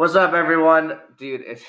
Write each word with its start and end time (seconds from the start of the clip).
What's 0.00 0.14
up, 0.14 0.32
everyone? 0.32 0.98
Dude, 1.18 1.42
it's 1.42 1.62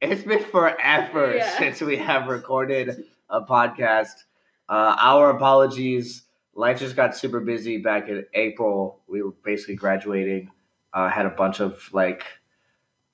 it's 0.00 0.22
been 0.22 0.42
forever 0.44 1.36
Yeah. 1.36 1.58
since 1.58 1.82
we 1.82 1.98
have 1.98 2.26
recorded 2.26 3.04
a 3.28 3.42
podcast. 3.42 4.24
Uh, 4.66 4.96
our 4.98 5.28
apologies. 5.28 6.22
Life 6.54 6.78
just 6.78 6.96
got 6.96 7.14
super 7.14 7.40
busy 7.40 7.76
back 7.76 8.08
in 8.08 8.24
April. 8.32 9.02
We 9.06 9.20
were 9.22 9.32
basically 9.44 9.74
graduating. 9.74 10.52
Uh, 10.94 11.10
had 11.10 11.26
a 11.26 11.30
bunch 11.42 11.60
of 11.60 11.86
like 11.92 12.24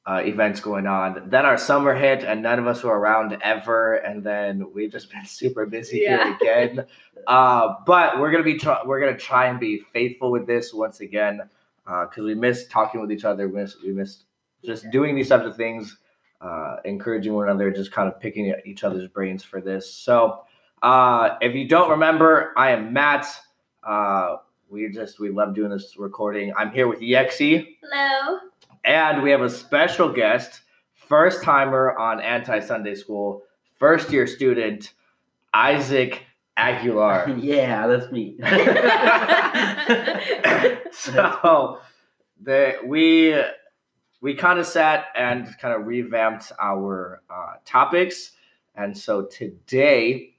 uh, 0.06 0.22
events 0.24 0.60
going 0.60 0.86
on. 0.86 1.28
Then 1.28 1.44
our 1.44 1.58
summer 1.58 1.92
hit, 1.92 2.22
and 2.22 2.40
none 2.40 2.60
of 2.60 2.68
us 2.68 2.84
were 2.84 2.96
around 2.96 3.36
ever. 3.42 3.94
And 3.94 4.22
then 4.22 4.72
we've 4.72 4.92
just 4.92 5.10
been 5.10 5.24
super 5.26 5.66
busy 5.66 6.02
Yeah. 6.04 6.22
here 6.24 6.36
again. 6.36 6.86
uh, 7.26 7.74
but 7.84 8.20
we're 8.20 8.30
gonna 8.30 8.45
be 8.45 8.59
try- 8.59 8.83
we're 8.87 9.01
gonna 9.01 9.19
try 9.19 9.46
and 9.46 9.59
be 9.59 9.80
faithful 9.92 10.30
with 10.30 10.46
this 10.46 10.73
once 10.73 11.01
again 11.01 11.51
because 11.88 12.24
we 12.24 12.34
miss 12.34 12.66
talking 12.69 13.01
with 13.01 13.10
each 13.10 13.24
other. 13.24 13.48
We 13.48 13.60
miss, 13.60 13.77
we 13.83 13.92
miss 13.92 14.24
just 14.65 14.91
doing 14.91 15.15
these 15.15 15.29
types 15.29 15.46
of 15.46 15.56
things, 15.56 15.98
uh, 16.41 16.77
encouraging 16.84 17.33
one 17.33 17.48
another, 17.48 17.70
just 17.70 17.92
kind 17.92 18.09
of 18.09 18.20
picking 18.20 18.51
at 18.51 18.66
each 18.66 18.84
other's 18.84 19.09
brains 19.09 19.42
for 19.42 19.60
this. 19.60 19.93
So, 19.93 20.43
uh, 20.82 21.37
if 21.41 21.55
you 21.55 21.66
don't 21.66 21.91
remember, 21.91 22.52
I 22.56 22.70
am 22.70 22.93
Matt. 22.93 23.27
Uh, 23.82 24.37
we 24.69 24.88
just 24.91 25.19
we 25.19 25.30
love 25.30 25.55
doing 25.55 25.70
this 25.70 25.95
recording. 25.98 26.52
I'm 26.56 26.70
here 26.70 26.88
with 26.88 27.01
Yexi, 27.01 27.77
Hello. 27.82 28.38
and 28.84 29.23
we 29.23 29.30
have 29.30 29.41
a 29.41 29.48
special 29.48 30.12
guest, 30.12 30.60
first 30.95 31.43
timer 31.43 31.96
on 31.98 32.20
Anti 32.20 32.60
Sunday 32.60 32.95
School, 32.95 33.43
first 33.79 34.12
year 34.12 34.27
student, 34.27 34.93
Isaac 35.55 36.27
Aguilar. 36.58 37.30
yeah, 37.38 37.86
that's 37.86 38.12
me. 38.12 38.36
so 40.92 41.78
the 42.42 42.76
we 42.84 43.42
we 44.20 44.34
kind 44.34 44.59
of 44.59 44.66
sat 44.66 45.06
and 45.16 45.46
kind 45.59 45.74
of 45.74 45.87
revamped 45.87 46.52
our 46.60 47.23
uh, 47.30 47.54
topics 47.65 48.32
and 48.74 48.96
so 48.96 49.26
today 49.26 50.34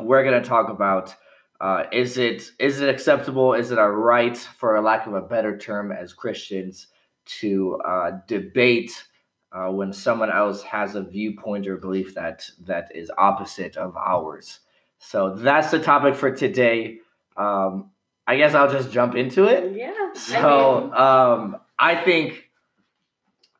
we're 0.00 0.22
going 0.22 0.40
to 0.40 0.48
talk 0.48 0.68
about 0.68 1.14
uh, 1.60 1.84
is 1.92 2.18
it 2.18 2.50
is 2.58 2.80
it 2.80 2.88
acceptable 2.88 3.54
is 3.54 3.70
it 3.70 3.78
our 3.78 3.92
right 3.92 4.36
for 4.36 4.76
a 4.76 4.80
lack 4.80 5.06
of 5.06 5.14
a 5.14 5.22
better 5.22 5.56
term 5.56 5.92
as 5.92 6.12
christians 6.12 6.88
to 7.24 7.80
uh, 7.86 8.12
debate 8.26 9.04
uh, 9.52 9.70
when 9.70 9.92
someone 9.92 10.30
else 10.30 10.62
has 10.62 10.94
a 10.94 11.02
viewpoint 11.02 11.66
or 11.66 11.76
belief 11.76 12.14
that 12.14 12.48
that 12.60 12.90
is 12.94 13.10
opposite 13.18 13.76
of 13.76 13.96
ours 13.96 14.60
so 14.98 15.34
that's 15.34 15.70
the 15.70 15.78
topic 15.78 16.14
for 16.14 16.30
today 16.30 16.98
um, 17.36 17.90
i 18.26 18.36
guess 18.36 18.54
i'll 18.54 18.70
just 18.70 18.90
jump 18.90 19.14
into 19.14 19.44
it 19.44 19.76
yeah. 19.76 20.12
so 20.14 20.92
um, 20.94 21.60
I 21.78 21.94
think 21.94 22.48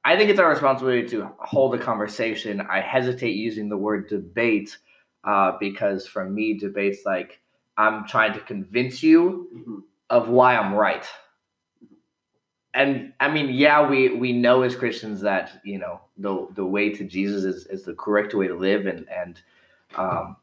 I 0.05 0.17
think 0.17 0.31
it's 0.31 0.39
our 0.39 0.48
responsibility 0.48 1.09
to 1.09 1.31
hold 1.39 1.75
a 1.75 1.78
conversation. 1.78 2.61
I 2.61 2.81
hesitate 2.81 3.34
using 3.34 3.69
the 3.69 3.77
word 3.77 4.09
debate 4.09 4.78
uh, 5.25 5.59
because 5.59 6.06
for 6.06 6.25
me, 6.25 6.55
debate's 6.55 7.05
like 7.05 7.41
I'm 7.77 8.06
trying 8.06 8.33
to 8.34 8.41
convince 8.41 9.03
you 9.03 9.48
Mhm. 9.55 9.83
of 10.09 10.28
why 10.28 10.56
I'm 10.56 10.75
right. 10.75 11.05
And 12.73 13.12
I 13.21 13.31
mean, 13.31 13.50
yeah, 13.50 13.89
we 13.89 14.11
we 14.11 14.33
know 14.33 14.62
as 14.62 14.77
Christians 14.77 15.21
that 15.23 15.61
you 15.65 15.78
know 15.78 16.00
the 16.17 16.47
the 16.55 16.65
way 16.65 16.91
to 16.91 17.05
Jesus 17.05 17.45
is, 17.45 17.67
is 17.67 17.84
the 17.84 17.95
correct 17.95 18.33
way 18.34 18.47
to 18.47 18.55
live, 18.55 18.87
and 18.87 19.09
and 19.09 19.41
um, 19.97 20.37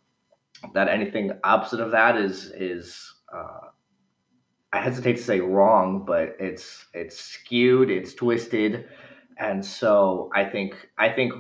that 0.74 0.88
anything 0.88 1.32
opposite 1.44 1.80
of 1.80 1.92
that 1.92 2.18
is 2.18 2.52
is 2.56 3.14
uh, 3.34 3.68
I 4.72 4.82
hesitate 4.82 5.18
to 5.18 5.24
say 5.24 5.40
wrong, 5.40 6.04
but 6.06 6.36
it's 6.40 6.86
it's 6.94 7.20
skewed, 7.20 7.90
it's 7.92 8.14
twisted, 8.14 8.88
and 9.38 9.64
so 9.64 10.32
I 10.34 10.46
think 10.46 10.90
I 10.98 11.10
think 11.10 11.34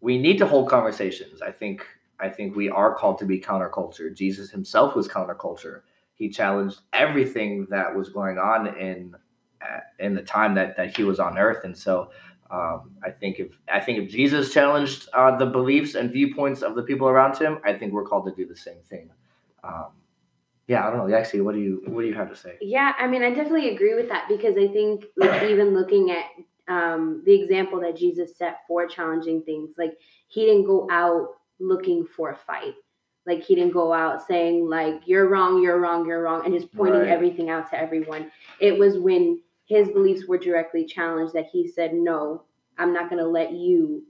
we 0.00 0.18
need 0.18 0.38
to 0.38 0.46
hold 0.46 0.68
conversations. 0.68 1.42
I 1.42 1.50
think 1.52 1.86
I 2.20 2.28
think 2.28 2.54
we 2.56 2.68
are 2.70 2.94
called 2.94 3.18
to 3.18 3.24
be 3.26 3.40
counterculture. 3.40 4.14
Jesus 4.14 4.50
himself 4.50 4.94
was 4.94 5.08
counterculture. 5.08 5.82
He 6.14 6.28
challenged 6.28 6.80
everything 6.92 7.66
that 7.70 7.94
was 7.94 8.10
going 8.10 8.38
on 8.38 8.76
in 8.78 9.14
uh, 9.62 9.80
in 9.98 10.14
the 10.14 10.22
time 10.22 10.54
that 10.54 10.76
that 10.76 10.96
he 10.96 11.04
was 11.04 11.18
on 11.20 11.38
earth, 11.38 11.64
and 11.64 11.76
so. 11.76 12.10
Um, 12.50 12.92
I 13.02 13.10
think 13.10 13.38
if 13.40 13.48
I 13.72 13.80
think 13.80 13.98
if 13.98 14.10
Jesus 14.10 14.52
challenged 14.52 15.08
uh, 15.12 15.36
the 15.36 15.46
beliefs 15.46 15.94
and 15.94 16.10
viewpoints 16.10 16.62
of 16.62 16.74
the 16.74 16.82
people 16.82 17.08
around 17.08 17.36
him, 17.36 17.58
I 17.64 17.74
think 17.74 17.92
we're 17.92 18.04
called 18.04 18.24
to 18.26 18.32
do 18.32 18.46
the 18.46 18.56
same 18.56 18.78
thing. 18.88 19.10
Um, 19.62 19.88
yeah, 20.66 20.86
I 20.86 20.90
don't 20.90 21.08
know. 21.08 21.16
Actually, 21.16 21.42
what 21.42 21.54
do 21.54 21.60
you 21.60 21.82
what 21.86 22.02
do 22.02 22.08
you 22.08 22.14
have 22.14 22.30
to 22.30 22.36
say? 22.36 22.56
Yeah, 22.60 22.92
I 22.98 23.06
mean, 23.06 23.22
I 23.22 23.30
definitely 23.30 23.74
agree 23.74 23.94
with 23.94 24.08
that 24.08 24.28
because 24.28 24.56
I 24.56 24.68
think, 24.68 25.06
like, 25.16 25.42
even 25.50 25.74
looking 25.74 26.10
at 26.10 26.24
um, 26.68 27.22
the 27.24 27.32
example 27.42 27.80
that 27.80 27.96
Jesus 27.96 28.36
set 28.36 28.58
for 28.66 28.86
challenging 28.86 29.42
things, 29.42 29.70
like, 29.78 29.96
he 30.28 30.44
didn't 30.44 30.64
go 30.64 30.86
out 30.90 31.28
looking 31.58 32.06
for 32.06 32.30
a 32.30 32.36
fight. 32.36 32.74
Like, 33.26 33.42
he 33.42 33.54
didn't 33.54 33.72
go 33.72 33.92
out 33.92 34.26
saying, 34.26 34.68
like, 34.68 35.02
you're 35.06 35.28
wrong, 35.28 35.62
you're 35.62 35.80
wrong, 35.80 36.06
you're 36.06 36.22
wrong, 36.22 36.44
and 36.44 36.54
just 36.54 36.74
pointing 36.74 37.02
Right. 37.02 37.10
everything 37.10 37.50
out 37.50 37.70
to 37.70 37.78
everyone. 37.78 38.30
It 38.60 38.78
was 38.78 38.98
when 38.98 39.40
his 39.68 39.88
beliefs 39.90 40.26
were 40.26 40.38
directly 40.38 40.84
challenged 40.84 41.34
that 41.34 41.46
he 41.52 41.68
said, 41.68 41.92
no, 41.92 42.42
I'm 42.78 42.92
not 42.92 43.10
going 43.10 43.22
to 43.22 43.28
let 43.28 43.52
you 43.52 44.02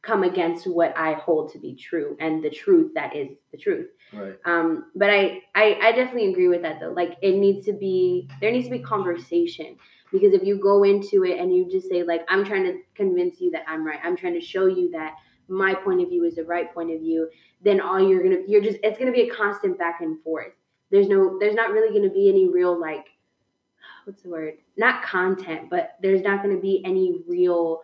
come 0.00 0.22
against 0.22 0.66
what 0.66 0.96
I 0.96 1.14
hold 1.14 1.52
to 1.52 1.58
be 1.58 1.74
true 1.74 2.16
and 2.20 2.42
the 2.42 2.50
truth 2.50 2.92
that 2.94 3.14
is 3.14 3.28
the 3.52 3.58
truth. 3.58 3.88
Right. 4.12 4.36
Um, 4.44 4.90
but 4.94 5.10
I, 5.10 5.42
I 5.54 5.78
I 5.82 5.92
definitely 5.92 6.30
agree 6.30 6.48
with 6.48 6.62
that 6.62 6.78
though. 6.78 6.92
Like 6.92 7.16
it 7.22 7.36
needs 7.36 7.64
to 7.66 7.72
be 7.72 8.28
there 8.40 8.52
needs 8.52 8.66
to 8.66 8.72
be 8.72 8.80
conversation 8.80 9.76
because 10.12 10.34
if 10.34 10.42
you 10.42 10.58
go 10.58 10.84
into 10.84 11.24
it 11.24 11.40
and 11.40 11.54
you 11.54 11.70
just 11.70 11.88
say 11.88 12.02
like 12.02 12.20
I'm 12.28 12.44
trying 12.44 12.64
to 12.64 12.78
convince 12.94 13.40
you 13.40 13.50
that 13.52 13.64
I'm 13.66 13.84
right, 13.84 13.98
I'm 14.04 14.16
trying 14.16 14.34
to 14.34 14.42
show 14.42 14.66
you 14.66 14.90
that 14.90 15.14
my 15.48 15.74
point 15.74 16.02
of 16.02 16.10
view 16.10 16.24
is 16.24 16.34
the 16.34 16.44
right 16.44 16.72
point 16.72 16.90
of 16.92 17.00
view, 17.00 17.30
then 17.62 17.80
all 17.80 17.98
you're 17.98 18.22
gonna 18.22 18.42
you're 18.46 18.62
just 18.62 18.78
it's 18.82 18.98
gonna 18.98 19.12
be 19.12 19.22
a 19.22 19.34
constant 19.34 19.78
back 19.78 20.00
and 20.02 20.22
forth. 20.22 20.52
There's 20.90 21.08
no 21.08 21.38
there's 21.38 21.54
not 21.54 21.70
really 21.70 21.96
gonna 21.96 22.12
be 22.12 22.28
any 22.28 22.46
real 22.48 22.78
like 22.78 23.06
what's 24.06 24.22
the 24.22 24.28
word? 24.28 24.54
Not 24.76 25.02
content, 25.02 25.70
but 25.70 25.96
there's 26.00 26.22
not 26.22 26.42
gonna 26.42 26.58
be 26.60 26.82
any 26.84 27.22
real 27.28 27.82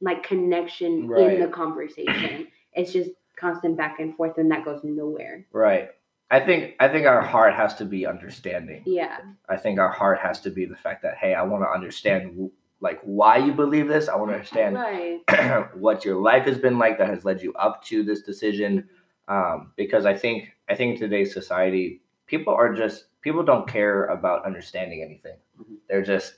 like 0.00 0.22
connection 0.22 1.08
Right. 1.08 1.34
in 1.34 1.40
the 1.40 1.48
conversation. 1.48 2.48
it's 2.72 2.92
just 2.92 3.10
constant 3.36 3.76
back 3.76 3.98
and 4.00 4.14
forth 4.16 4.36
and 4.38 4.50
that 4.50 4.64
goes 4.64 4.80
nowhere. 4.84 5.46
Right. 5.52 5.90
I 6.30 6.40
think 6.40 6.74
I 6.80 6.88
think 6.88 7.06
our 7.06 7.22
heart 7.22 7.54
has 7.54 7.74
to 7.76 7.84
be 7.84 8.06
understanding. 8.06 8.82
Yeah. 8.84 9.18
I 9.48 9.56
think 9.56 9.78
our 9.78 9.88
heart 9.88 10.18
has 10.18 10.40
to 10.40 10.50
be 10.50 10.66
the 10.66 10.76
fact 10.76 11.02
that 11.02 11.16
hey, 11.16 11.34
I 11.34 11.42
want 11.42 11.62
to 11.64 11.68
understand 11.70 12.50
like 12.80 13.00
why 13.02 13.38
you 13.38 13.52
believe 13.52 13.88
this. 13.88 14.08
I 14.08 14.16
want 14.16 14.30
to 14.30 14.34
understand 14.34 14.74
Right. 14.76 15.70
what 15.74 16.04
your 16.04 16.16
life 16.20 16.44
has 16.46 16.58
been 16.58 16.78
like 16.78 16.98
that 16.98 17.08
has 17.08 17.24
led 17.24 17.40
you 17.42 17.52
up 17.54 17.82
to 17.84 18.02
this 18.02 18.20
decision. 18.22 18.88
Um, 19.28 19.72
because 19.76 20.04
I 20.04 20.14
think 20.14 20.50
I 20.68 20.74
think 20.74 20.98
today's 20.98 21.32
society, 21.32 22.02
people 22.26 22.52
are 22.54 22.74
just 22.74 23.06
people 23.26 23.42
don't 23.42 23.66
care 23.66 24.04
about 24.06 24.46
understanding 24.46 25.02
anything. 25.02 25.36
Mhm. 25.58 25.78
They're 25.88 26.08
just 26.14 26.34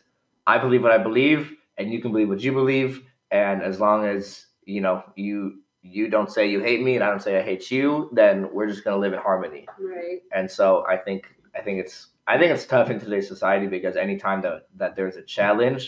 I 0.46 0.56
believe 0.64 0.82
what 0.82 0.92
I 0.92 0.96
believe, 1.08 1.40
and 1.76 1.92
you 1.92 2.00
can 2.00 2.10
believe 2.12 2.30
what 2.30 2.40
you 2.40 2.52
believe, 2.52 3.02
and 3.30 3.62
as 3.62 3.78
long 3.84 4.06
as 4.06 4.46
you 4.64 4.80
know 4.80 5.02
you 5.14 5.60
you 5.82 6.08
don't 6.14 6.30
say 6.36 6.46
you 6.54 6.60
hate 6.60 6.82
me 6.82 6.94
and 6.96 7.04
I 7.04 7.10
don't 7.10 7.22
say 7.28 7.34
I 7.38 7.42
hate 7.50 7.70
you, 7.70 8.08
then 8.20 8.34
we're 8.54 8.66
just 8.72 8.84
gonna 8.84 9.02
live 9.04 9.12
in 9.12 9.20
harmony 9.20 9.66
Right. 9.78 10.20
and 10.36 10.50
so 10.58 10.66
I 10.94 10.96
think 10.96 11.20
I 11.58 11.60
think 11.64 11.76
it's 11.84 11.96
I 12.26 12.38
think 12.38 12.50
it's 12.54 12.66
tough 12.74 12.88
in 12.90 12.98
today's 13.04 13.28
society 13.34 13.66
because 13.76 13.96
anytime 13.96 14.40
that 14.46 14.56
that 14.80 14.96
there's 14.96 15.16
a 15.16 15.22
challenge, 15.36 15.82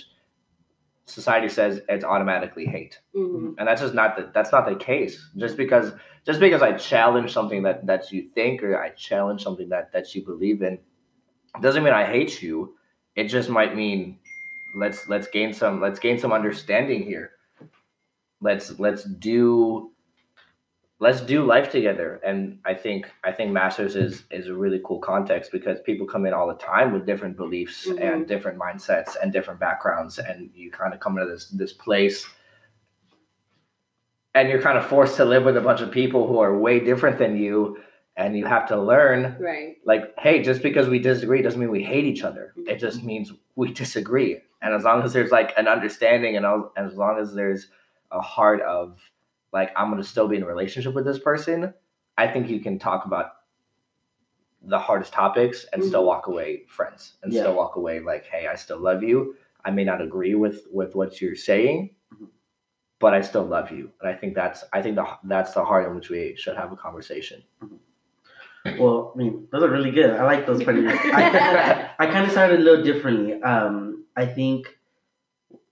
society 1.07 1.49
says 1.49 1.81
it's 1.89 2.05
automatically 2.05 2.67
hate, 2.67 2.95
hmm 3.15 3.49
and 3.59 3.67
that's 3.69 3.81
just 3.87 3.95
not 3.95 4.17
the 4.17 4.31
that's 4.35 4.53
not 4.53 4.65
the 4.69 4.77
case. 4.77 5.15
Just 5.45 5.57
because 5.57 5.93
just 6.29 6.41
because 6.41 6.63
I 6.63 6.73
challenge 6.93 7.33
something 7.39 7.63
that 7.67 7.87
that 7.87 8.13
you 8.13 8.21
think 8.37 8.63
or 8.63 8.73
I 8.87 8.91
challenge 8.91 9.43
something 9.43 9.69
that 9.71 9.93
that 9.95 10.15
you 10.15 10.25
believe 10.25 10.63
in, 10.69 10.79
doesn't 11.61 11.83
mean 11.85 11.93
I 11.93 12.05
hate 12.05 12.43
you. 12.43 12.77
It 13.17 13.25
just 13.25 13.49
might 13.49 13.75
mean 13.77 14.19
let's 14.75 15.09
let's 15.09 15.27
gain 15.29 15.53
some 15.53 15.81
let's 15.81 15.99
gain 15.99 16.19
some 16.19 16.33
understanding 16.33 17.03
here. 17.03 17.33
Let's 18.41 18.79
let's 18.79 19.05
do 19.05 19.91
let's 21.01 21.23
do 21.23 21.45
life 21.47 21.71
together 21.71 22.21
and 22.23 22.59
i 22.67 22.75
think 22.75 23.11
i 23.25 23.33
think 23.33 23.51
masters 23.51 23.97
is 23.97 24.25
is 24.31 24.49
a 24.49 24.55
really 24.55 24.79
cool 24.85 24.99
context 24.99 25.51
because 25.51 25.81
people 25.81 26.07
come 26.07 26.27
in 26.27 26.35
all 26.35 26.47
the 26.47 26.55
time 26.55 26.93
with 26.93 27.07
different 27.07 27.39
beliefs 27.39 27.89
Mhm. 27.89 28.01
and 28.03 28.29
different 28.29 28.59
mindsets 28.59 29.17
and 29.21 29.33
different 29.33 29.59
backgrounds 29.59 30.19
and 30.19 30.51
you 30.55 30.71
kind 30.71 30.93
of 30.93 31.01
come 31.01 31.17
into 31.17 31.33
this 31.33 31.49
this 31.49 31.73
place 31.73 32.27
and 34.35 34.49
you're 34.49 34.61
kind 34.61 34.79
of 34.79 34.87
forced 34.87 35.17
to 35.17 35.25
live 35.25 35.45
with 35.45 35.57
a 35.57 35.61
bunch 35.61 35.81
of 35.81 35.91
people 35.91 36.27
who 36.29 36.39
are 36.39 36.57
way 36.57 36.79
different 36.81 37.19
than 37.19 37.37
you 37.37 37.79
and 38.21 38.37
you 38.37 38.45
have 38.45 38.67
to 38.69 38.77
learn 38.81 39.37
Right. 39.41 39.77
like 39.85 40.15
hey 40.19 40.43
just 40.43 40.63
because 40.63 40.89
we 40.89 40.99
disagree 40.99 41.41
doesn't 41.43 41.59
mean 41.59 41.71
we 41.71 41.83
hate 41.83 42.05
each 42.05 42.23
other 42.23 42.53
it 42.67 42.77
just 42.77 43.03
means 43.03 43.33
we 43.57 43.73
disagree 43.83 44.39
and 44.63 44.75
as 44.75 44.85
long 44.85 45.03
as 45.03 45.13
there's 45.13 45.31
like 45.33 45.53
an 45.57 45.67
understanding 45.67 46.37
and 46.37 46.45
as 46.77 46.95
long 46.95 47.19
as 47.19 47.35
there's 47.35 47.69
a 48.13 48.21
heart 48.21 48.61
of 48.63 48.99
like 49.53 49.71
i'm 49.77 49.91
going 49.91 50.03
to 50.03 50.09
still 50.09 50.29
be 50.29 50.37
in 50.37 50.43
a 50.43 50.47
relationship 50.47 50.93
with 50.95 51.05
this 51.07 51.19
person 51.19 51.73
i 52.19 52.27
think 52.29 52.49
you 52.49 52.61
can 52.61 52.79
talk 52.79 53.07
about 53.07 53.27
the 54.63 54.79
hardest 54.79 55.13
topics 55.13 55.65
and 55.73 55.83
still 55.83 56.03
Mhm. 56.03 56.07
walk 56.13 56.27
away 56.27 56.65
friends 56.69 57.15
and 57.23 57.33
Yeah. 57.33 57.41
still 57.43 57.55
walk 57.57 57.77
away 57.77 58.01
like 58.01 58.27
hey 58.27 58.47
i 58.47 58.55
still 58.55 58.79
love 58.79 59.03
you 59.03 59.37
I 59.63 59.71
may 59.71 59.85
not 59.85 60.01
agree 60.01 60.35
with 60.35 60.67
with 60.73 60.95
what 60.95 61.21
you're 61.21 61.37
saying, 61.37 61.91
Mhm. 62.15 62.29
but 62.99 63.13
I 63.13 63.21
still 63.21 63.45
love 63.45 63.71
you. 63.71 63.93
And 64.01 64.09
I 64.09 64.15
think 64.15 64.35
that's 64.35 64.65
I 64.73 64.81
think 64.81 64.97
the 64.97 65.07
that's 65.25 65.53
the 65.53 65.63
heart 65.63 65.87
in 65.87 65.95
which 65.95 66.09
we 66.09 66.35
should 66.37 66.57
have 66.57 66.73
a 66.73 66.77
conversation. 66.77 67.43
Well, 68.65 69.13
I 69.15 69.19
mean, 69.19 69.49
those 69.51 69.63
are 69.63 69.71
really 69.71 69.91
good. 69.91 70.11
I 70.11 70.25
like 70.25 70.47
those 70.47 70.61
of. 70.61 70.69
I, 70.69 71.91
I 71.99 72.07
kind 72.07 72.27
of 72.27 72.31
started 72.31 72.61
a 72.61 72.63
little 72.63 72.85
differently. 72.85 73.43
Um, 73.43 74.05
I 74.17 74.27
think, 74.27 74.69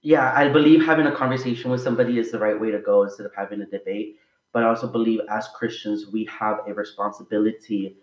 yeah, 0.01 0.33
I 0.35 0.49
believe 0.49 0.85
having 0.85 1.07
a 1.07 1.15
conversation 1.15 1.71
with 1.71 1.83
somebody 1.83 2.19
is 2.19 2.31
the 2.33 2.39
right 2.39 2.59
way 2.59 2.71
to 2.71 2.79
go 2.79 3.03
instead 3.03 3.27
of 3.27 3.35
having 3.35 3.61
a 3.61 3.67
debate. 3.67 4.17
But 4.53 4.63
I 4.63 4.69
also 4.69 4.87
believe 4.87 5.21
as 5.29 5.49
Christians, 5.49 6.07
we 6.11 6.25
have 6.27 6.61
a 6.67 6.73
responsibility 6.73 7.97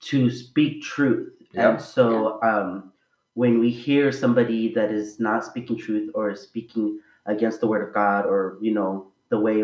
to 0.00 0.30
speak 0.30 0.82
truth. 0.82 1.32
Yeah. 1.52 1.70
And 1.70 1.80
so 1.80 2.42
um, 2.42 2.92
when 3.34 3.60
we 3.60 3.70
hear 3.70 4.10
somebody 4.10 4.74
that 4.74 4.90
is 4.90 5.20
not 5.20 5.44
speaking 5.44 5.78
truth 5.78 6.10
or 6.12 6.30
is 6.30 6.40
speaking 6.40 6.98
against 7.26 7.60
the 7.60 7.68
word 7.68 7.86
of 7.86 7.94
God 7.94 8.26
or, 8.26 8.58
you 8.60 8.74
know, 8.74 9.12
the 9.28 9.38
way 9.38 9.62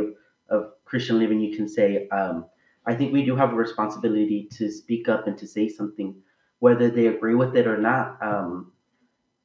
of 0.49 0.73
Christian 0.85 1.19
living, 1.19 1.41
you 1.41 1.57
can 1.57 1.69
say, 1.69 2.09
um, 2.09 2.47
I 2.87 2.95
think 2.95 3.13
we 3.13 3.25
do 3.25 3.37
have 3.37 3.53
a 3.53 3.57
responsibility 3.57 4.49
to 4.53 4.71
speak 4.71 5.09
up 5.09 5.27
and 5.27 5.37
to 5.39 5.47
say 5.47 5.69
something, 5.69 6.15
whether 6.61 6.89
they 6.91 7.07
agree 7.07 7.35
with 7.35 7.57
it 7.57 7.67
or 7.67 7.77
not. 7.77 8.19
Um, 8.23 8.73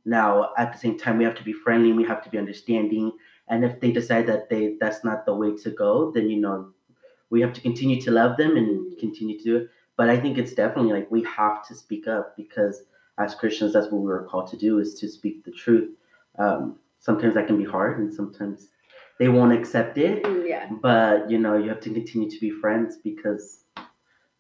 now, 0.06 0.52
at 0.58 0.72
the 0.72 0.80
same 0.80 0.98
time, 0.98 1.18
we 1.18 1.24
have 1.26 1.36
to 1.36 1.44
be 1.44 1.54
friendly. 1.54 1.90
And 1.90 1.98
we 1.98 2.06
have 2.06 2.24
to 2.24 2.30
be 2.30 2.38
understanding. 2.38 3.12
And 3.48 3.66
if 3.66 3.80
they 3.80 3.92
decide 3.92 4.28
that 4.28 4.50
they 4.50 4.76
that's 4.80 5.04
not 5.04 5.26
the 5.26 5.36
way 5.36 5.56
to 5.58 5.72
go, 5.72 6.12
then 6.12 6.30
you 6.30 6.40
know, 6.40 6.72
we 7.30 7.42
have 7.42 7.54
to 7.54 7.62
continue 7.62 8.00
to 8.02 8.12
love 8.12 8.38
them 8.38 8.56
and 8.56 8.98
continue 9.00 9.38
to 9.38 9.44
do 9.44 9.58
it. 9.58 9.70
But 9.98 10.10
I 10.10 10.20
think 10.20 10.38
it's 10.38 10.54
definitely 10.54 10.94
like 10.94 11.10
we 11.12 11.24
have 11.24 11.66
to 11.68 11.76
speak 11.76 12.08
up 12.08 12.36
because 12.36 12.84
as 13.18 13.34
Christians, 13.36 13.74
that's 13.74 13.92
what 13.92 14.02
we 14.02 14.08
were 14.08 14.24
called 14.24 14.48
to 14.52 14.58
do 14.58 14.80
is 14.80 14.94
to 14.96 15.08
speak 15.08 15.44
the 15.46 15.52
truth. 15.52 15.90
Um, 16.38 16.78
sometimes 17.00 17.34
that 17.36 17.48
can 17.48 17.58
be 17.58 17.64
hard, 17.64 18.00
and 18.00 18.14
sometimes 18.14 18.68
they 19.20 19.28
won't 19.30 19.54
accept 19.54 19.98
it 19.98 20.24
Mm, 20.24 20.48
yeah. 20.48 20.70
but 20.82 21.30
you 21.30 21.38
know 21.38 21.58
you 21.58 21.70
have 21.70 21.80
to 21.82 21.90
continue 21.92 22.30
to 22.30 22.40
be 22.40 22.50
friends 22.52 22.98
because 23.04 23.64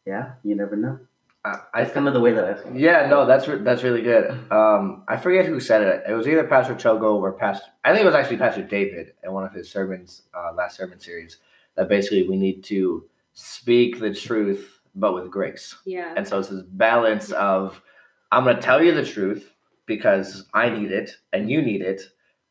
yeah 0.05 0.33
you 0.43 0.55
never 0.55 0.75
know 0.75 0.99
I, 1.43 1.49
I 1.73 1.81
that's 1.83 1.93
kind 1.93 2.07
of 2.07 2.13
the 2.13 2.19
way 2.19 2.33
that 2.33 2.43
i 2.45 2.53
feel 2.55 2.75
Yeah, 2.75 3.07
no, 3.07 3.25
that's 3.25 3.47
re- 3.47 3.59
that's 3.67 3.83
really 3.83 4.01
good. 4.01 4.25
Um, 4.51 5.03
I 5.07 5.15
forget 5.17 5.45
who 5.45 5.59
said 5.59 5.81
it. 5.83 6.03
It 6.09 6.13
was 6.13 6.27
either 6.27 6.43
Pastor 6.45 6.73
Chogo 6.73 7.21
or 7.21 7.33
Pastor. 7.33 7.67
I 7.83 7.91
think 7.91 8.01
it 8.01 8.05
was 8.07 8.15
actually 8.15 8.37
Pastor 8.37 8.63
David 8.63 9.13
in 9.23 9.31
one 9.31 9.43
of 9.45 9.53
his 9.53 9.69
sermons, 9.69 10.23
uh, 10.33 10.53
last 10.55 10.77
sermon 10.77 10.99
series. 10.99 11.37
That 11.75 11.87
basically 11.87 12.27
we 12.27 12.35
need 12.35 12.63
to 12.65 13.05
speak 13.33 13.99
the 13.99 14.11
truth, 14.11 14.79
but 14.95 15.13
with 15.13 15.29
grace. 15.29 15.75
Yeah. 15.85 16.13
And 16.17 16.27
so 16.27 16.39
it's 16.39 16.49
this 16.49 16.63
balance 16.63 17.29
of 17.31 17.79
I'm 18.31 18.43
going 18.43 18.55
to 18.55 18.61
tell 18.61 18.81
you 18.83 18.91
the 18.95 19.05
truth 19.05 19.51
because 19.85 20.47
I 20.51 20.69
need 20.71 20.91
it 20.91 21.11
and 21.31 21.47
you 21.47 21.61
need 21.61 21.81
it, 21.83 22.01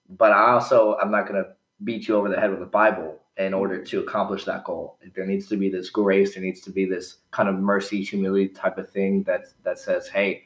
but 0.08 0.30
I 0.30 0.52
also 0.52 0.96
I'm 1.02 1.10
not 1.10 1.26
going 1.26 1.42
to 1.42 1.50
beat 1.82 2.06
you 2.08 2.16
over 2.16 2.28
the 2.28 2.38
head 2.38 2.50
with 2.50 2.60
the 2.60 2.66
Bible 2.66 3.18
in 3.36 3.46
mm-hmm. 3.46 3.60
order 3.60 3.84
to 3.84 4.00
accomplish 4.00 4.44
that 4.44 4.64
goal. 4.64 4.98
There 5.14 5.26
needs 5.26 5.48
to 5.48 5.56
be 5.56 5.68
this 5.68 5.90
grace. 5.90 6.34
There 6.34 6.42
needs 6.42 6.60
to 6.62 6.70
be 6.70 6.84
this 6.84 7.18
kind 7.32 7.48
of 7.48 7.56
mercy, 7.56 8.02
humility 8.02 8.48
type 8.48 8.78
of 8.78 8.90
thing 8.90 9.24
that 9.24 9.46
that 9.64 9.78
says, 9.78 10.08
"Hey, 10.08 10.44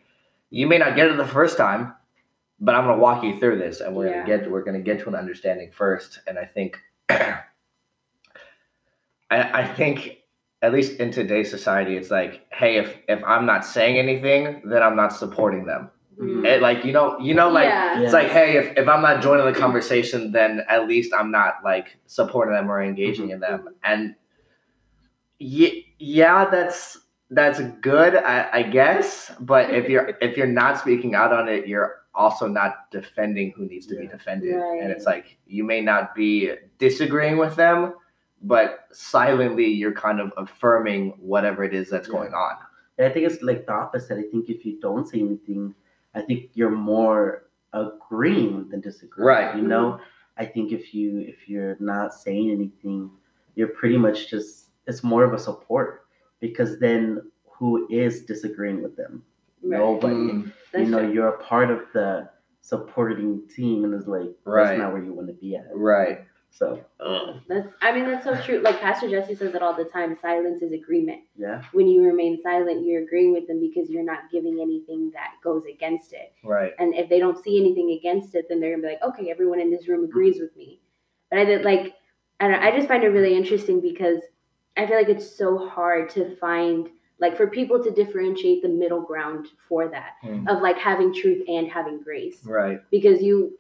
you 0.50 0.66
may 0.66 0.78
not 0.78 0.96
get 0.96 1.08
it 1.08 1.16
the 1.16 1.26
first 1.26 1.56
time, 1.56 1.94
but 2.60 2.74
I'm 2.74 2.84
going 2.84 2.96
to 2.96 3.02
walk 3.02 3.22
you 3.22 3.38
through 3.38 3.58
this, 3.58 3.80
and 3.80 3.94
we're 3.94 4.06
Yeah. 4.06 4.24
going 4.24 4.26
to 4.26 4.44
get 4.44 4.50
we're 4.50 4.62
going 4.62 4.76
to 4.76 4.82
get 4.82 5.00
to 5.00 5.08
an 5.08 5.14
understanding 5.14 5.70
first. 5.70 6.20
And 6.26 6.38
I 6.38 6.44
think, 6.44 6.78
I, 7.10 7.42
I 9.30 9.66
think 9.66 10.18
at 10.62 10.72
least 10.72 10.98
in 10.98 11.10
today's 11.10 11.50
society, 11.50 11.96
it's 11.96 12.10
like, 12.10 12.46
hey, 12.52 12.76
if 12.76 12.96
if 13.08 13.22
I'm 13.24 13.46
not 13.46 13.64
saying 13.64 13.96
anything, 13.98 14.62
then 14.64 14.82
I'm 14.82 14.96
not 14.96 15.12
supporting 15.12 15.66
them. 15.66 15.90
Mm. 16.20 16.44
It, 16.44 16.62
like 16.62 16.84
you 16.84 16.92
know, 16.92 17.18
you 17.20 17.32
know, 17.32 17.48
like 17.48 17.68
yeah. 17.68 18.00
it's 18.00 18.12
like, 18.12 18.28
hey, 18.28 18.56
if, 18.56 18.76
if 18.76 18.88
I'm 18.88 19.02
not 19.02 19.22
joining 19.22 19.46
the 19.46 19.58
conversation, 19.58 20.32
then 20.32 20.62
at 20.68 20.88
least 20.88 21.12
I'm 21.16 21.30
not 21.30 21.56
like 21.64 21.96
supporting 22.06 22.54
them 22.54 22.70
or 22.70 22.82
engaging 22.82 23.30
in 23.30 23.38
them. 23.40 23.68
And 23.84 24.16
yeah, 25.38 25.70
yeah, 25.98 26.50
that's 26.50 26.98
that's 27.30 27.60
good, 27.80 28.16
I, 28.16 28.48
I 28.52 28.62
guess. 28.64 29.30
But 29.38 29.70
if 29.70 29.88
you're 29.88 30.12
if 30.20 30.36
you're 30.36 30.46
not 30.48 30.80
speaking 30.80 31.14
out 31.14 31.32
on 31.32 31.48
it, 31.48 31.68
you're 31.68 31.96
also 32.14 32.48
not 32.48 32.90
defending 32.90 33.52
who 33.56 33.66
needs 33.66 33.86
to 33.86 33.94
be 33.94 34.08
defended. 34.08 34.56
Right. 34.56 34.82
And 34.82 34.90
it's 34.90 35.06
like 35.06 35.38
you 35.46 35.62
may 35.62 35.80
not 35.80 36.16
be 36.16 36.52
disagreeing 36.78 37.36
with 37.36 37.54
them, 37.54 37.94
but 38.42 38.88
silently 38.90 39.66
you're 39.66 39.92
kind 39.92 40.18
of 40.18 40.32
affirming 40.36 41.10
whatever 41.20 41.62
it 41.62 41.74
is 41.74 41.90
that's 41.90 42.08
Yeah. 42.08 42.14
going 42.14 42.34
on. 42.34 42.56
And 42.98 43.06
i 43.06 43.10
think 43.10 43.30
it's 43.30 43.40
like 43.42 43.64
the 43.64 43.72
opposite 43.72 44.18
i 44.18 44.22
think 44.28 44.48
if 44.48 44.64
you 44.64 44.80
don't 44.80 45.06
say 45.06 45.20
anything 45.20 45.72
i 46.18 46.22
think 46.22 46.40
you're 46.54 46.70
more 46.92 47.44
agreeing 47.72 48.68
than 48.70 48.80
disagreeing 48.80 49.26
Right. 49.28 49.56
you 49.56 49.62
know 49.72 50.00
i 50.36 50.44
think 50.44 50.72
if 50.72 50.94
you 50.94 51.06
if 51.32 51.48
you're 51.48 51.76
not 51.80 52.14
saying 52.14 52.50
anything 52.50 53.10
you're 53.56 53.68
pretty 53.80 53.98
much 54.06 54.28
just 54.30 54.70
it's 54.86 55.02
more 55.12 55.24
of 55.24 55.32
a 55.32 55.38
support 55.38 55.88
because 56.40 56.78
then 56.78 57.02
who 57.56 57.86
is 57.90 58.24
disagreeing 58.32 58.82
with 58.82 58.96
them 58.96 59.22
Right. 59.62 59.78
nobody 59.80 60.14
Mm, 60.14 60.52
you 60.74 60.86
know 60.92 61.00
true. 61.02 61.12
you're 61.12 61.28
a 61.28 61.38
part 61.52 61.68
of 61.70 61.80
the 61.92 62.28
supporting 62.62 63.42
team 63.54 63.84
and 63.84 63.92
it's 63.94 64.06
like 64.06 64.30
Right. 64.44 64.66
that's 64.66 64.78
not 64.78 64.92
where 64.92 65.02
you 65.02 65.12
want 65.12 65.28
to 65.28 65.34
be 65.34 65.56
at 65.56 65.66
right. 65.74 66.18
So 66.50 66.80
That's 67.48 67.68
I 67.82 67.92
mean 67.92 68.04
that's 68.06 68.24
so 68.24 68.34
true. 68.42 68.58
Like 68.60 68.80
Pastor 68.80 69.08
Jesse 69.08 69.34
says 69.36 69.54
it 69.54 69.62
all 69.62 69.74
the 69.74 69.84
time. 69.84 70.16
Silence 70.20 70.62
is 70.62 70.72
agreement. 70.72 71.20
yeah 71.36 71.62
When 71.72 71.86
you 71.86 72.02
remain 72.02 72.40
silent, 72.42 72.84
you're 72.86 73.02
agreeing 73.04 73.32
with 73.32 73.46
them 73.46 73.60
because 73.60 73.88
you're 73.88 74.02
not 74.04 74.30
giving 74.32 74.58
anything 74.60 75.10
that 75.14 75.32
goes 75.44 75.64
against 75.66 76.12
it. 76.12 76.32
Right. 76.44 76.72
And 76.78 76.94
if 76.94 77.08
they 77.08 77.18
don't 77.20 77.42
see 77.42 77.58
anything 77.60 77.92
against 77.98 78.34
it, 78.34 78.46
then 78.48 78.60
they're 78.60 78.70
gonna 78.76 78.82
be 78.88 78.94
like, 78.94 79.02
okay, 79.14 79.30
everyone 79.30 79.60
in 79.60 79.70
this 79.70 79.86
room 79.88 80.04
agrees 80.04 80.40
with 80.40 80.56
me. 80.56 80.80
But 81.30 81.38
I 81.40 81.44
did 81.44 81.64
like, 81.64 81.94
I 82.40 82.48
don't. 82.48 82.62
I 82.62 82.74
just 82.76 82.88
find 82.88 83.02
it 83.04 83.08
really 83.08 83.36
interesting 83.36 83.80
because 83.80 84.20
I 84.76 84.86
feel 84.86 84.96
like 84.96 85.08
it's 85.08 85.28
so 85.36 85.68
hard 85.68 86.08
to 86.10 86.34
find 86.36 86.88
like 87.20 87.36
for 87.36 87.48
people 87.48 87.82
to 87.82 87.90
differentiate 87.90 88.62
the 88.62 88.68
middle 88.68 89.00
ground 89.02 89.48
for 89.68 89.88
that 89.88 90.12
Mm. 90.24 90.48
of 90.48 90.62
like 90.62 90.78
having 90.78 91.12
truth 91.12 91.42
and 91.48 91.68
having 91.68 92.00
grace 92.00 92.44
Right. 92.44 92.80
because 92.90 93.20
you 93.22 93.58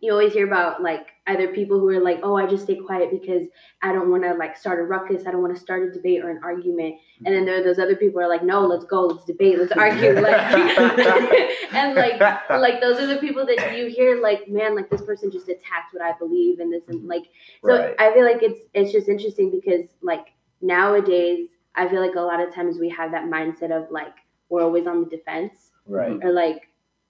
you 0.00 0.12
always 0.12 0.32
hear 0.32 0.46
about 0.46 0.82
like 0.82 1.08
either 1.28 1.48
people 1.48 1.80
who 1.80 1.88
are 1.88 2.00
like 2.00 2.20
oh 2.22 2.36
i 2.36 2.46
just 2.46 2.64
stay 2.64 2.76
quiet 2.76 3.10
because 3.10 3.46
i 3.82 3.92
don't 3.92 4.10
want 4.10 4.22
to 4.22 4.34
like 4.34 4.56
start 4.56 4.78
a 4.78 4.82
ruckus 4.82 5.26
i 5.26 5.30
don't 5.30 5.42
want 5.42 5.54
to 5.54 5.60
start 5.60 5.88
a 5.88 5.92
debate 5.92 6.22
or 6.22 6.30
an 6.30 6.40
argument 6.42 6.94
and 7.24 7.34
then 7.34 7.44
there 7.44 7.60
are 7.60 7.62
those 7.62 7.78
other 7.78 7.96
people 7.96 8.20
who 8.20 8.26
are 8.26 8.28
like 8.28 8.44
no 8.44 8.60
let's 8.66 8.84
go 8.84 9.06
let's 9.06 9.24
debate 9.24 9.58
let's 9.58 9.72
argue 9.72 10.12
like 10.20 10.34
and 11.72 11.94
like 11.94 12.20
like 12.50 12.80
those 12.80 12.98
are 12.98 13.06
the 13.06 13.18
people 13.18 13.44
that 13.44 13.76
you 13.76 13.86
hear 13.86 14.20
like 14.20 14.48
man 14.48 14.74
like 14.74 14.88
this 14.90 15.02
person 15.02 15.30
just 15.30 15.48
attacked 15.48 15.92
what 15.92 16.02
i 16.02 16.12
believe 16.18 16.60
and 16.60 16.72
this 16.72 16.82
and 16.88 17.00
mm-hmm. 17.00 17.08
like 17.08 17.24
so 17.64 17.76
right. 17.76 17.94
i 17.98 18.12
feel 18.12 18.24
like 18.24 18.42
it's 18.42 18.60
it's 18.74 18.92
just 18.92 19.08
interesting 19.08 19.50
because 19.50 19.86
like 20.02 20.28
nowadays 20.60 21.48
i 21.74 21.88
feel 21.88 22.00
like 22.00 22.16
a 22.16 22.20
lot 22.20 22.40
of 22.40 22.54
times 22.54 22.78
we 22.78 22.88
have 22.88 23.10
that 23.10 23.24
mindset 23.24 23.70
of 23.70 23.90
like 23.90 24.14
we're 24.48 24.62
always 24.62 24.86
on 24.86 25.00
the 25.00 25.10
defense 25.16 25.72
right. 25.86 26.18
or 26.22 26.32
like 26.32 26.68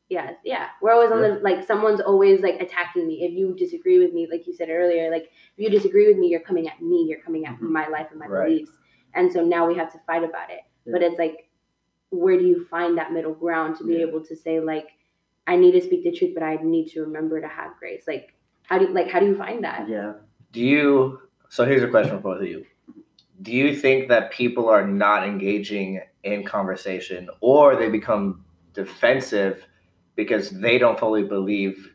yeah 0.09 0.33
yeah 0.45 0.69
we're 0.81 0.93
always 0.93 1.11
on 1.11 1.21
the 1.21 1.41
like 1.43 1.67
someone's 1.67 2.01
always 2.01 2.41
like 2.41 2.61
attacking 2.61 3.07
me 3.07 3.25
if 3.25 3.33
you 3.33 3.55
disagree 3.55 3.99
with 3.99 4.13
me 4.13 4.29
like 4.31 4.47
you 4.47 4.53
said 4.55 4.69
earlier 4.71 5.11
like 5.11 5.25
if 5.57 5.59
you 5.65 5.69
disagree 5.71 6.07
with 6.07 6.17
me 6.17 6.29
you're 6.29 6.41
coming 6.41 6.69
at 6.69 6.81
me 6.81 7.07
you're 7.09 7.21
coming 7.21 7.45
at 7.47 7.57
Mhm. 7.59 7.71
my 7.71 7.89
life 7.89 8.07
and 8.11 8.21
my 8.21 8.27
Right. 8.27 8.45
beliefs 8.49 8.73
and 9.15 9.33
so 9.33 9.45
now 9.45 9.67
we 9.67 9.75
have 9.75 9.93
to 9.93 9.99
fight 10.07 10.23
about 10.23 10.51
it 10.51 10.61
but 10.87 11.03
it's 11.03 11.19
like 11.19 11.49
where 12.11 12.39
do 12.39 12.47
you 12.47 12.65
find 12.67 12.97
that 12.99 13.13
middle 13.13 13.35
ground 13.35 13.77
to 13.79 13.85
be 13.85 13.95
Yeah. 13.95 14.07
able 14.07 14.21
to 14.25 14.37
say 14.37 14.61
like 14.61 14.89
i 15.49 15.57
need 15.57 15.73
to 15.73 15.81
speak 15.81 16.05
the 16.05 16.13
truth 16.13 16.35
but 16.35 16.43
i 16.45 16.57
need 16.57 16.87
to 16.91 17.01
remember 17.03 17.41
to 17.41 17.49
have 17.49 17.77
grace 17.79 18.05
like 18.07 18.35
how 18.63 18.79
do 18.79 18.87
you 18.87 18.93
like 18.93 19.09
how 19.09 19.19
do 19.19 19.27
you 19.27 19.37
find 19.37 19.65
that 19.65 19.89
yeah 19.89 20.13
Do 20.53 20.61
you? 20.63 21.21
So 21.51 21.65
here's 21.67 21.83
a 21.83 21.89
question 21.89 22.17
for 22.17 22.23
both 22.23 22.41
of 22.43 22.49
you. 22.49 22.65
Do 23.43 23.53
you 23.53 23.77
think 23.77 24.09
that 24.09 24.31
people 24.33 24.69
are 24.71 24.87
not 24.87 25.27
engaging 25.29 26.01
in 26.23 26.45
conversation, 26.45 27.29
or 27.41 27.77
they 27.77 27.91
become 27.91 28.45
defensive 28.73 29.67
because 30.17 30.51
they 30.51 30.79
don't 30.79 30.99
fully 30.99 31.23
believe 31.23 31.93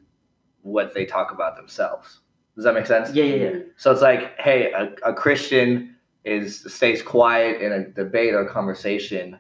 what 0.62 0.94
they 0.94 1.06
talk 1.06 1.32
about 1.32 1.56
themselves? 1.56 2.22
Does 2.56 2.64
that 2.66 2.74
make 2.74 2.86
sense? 2.86 3.12
yeah 3.14 3.24
yeah 3.24 3.50
yeah 3.50 3.60
So 3.78 3.92
it's 3.92 4.02
like, 4.02 4.40
hey, 4.40 4.72
a, 4.72 4.94
a 5.10 5.14
Christian 5.14 5.96
is 6.24 6.64
stays 6.74 7.02
quiet 7.02 7.62
in 7.62 7.72
a 7.72 7.88
debate 7.90 8.34
or 8.36 8.46
conversation 8.46 9.40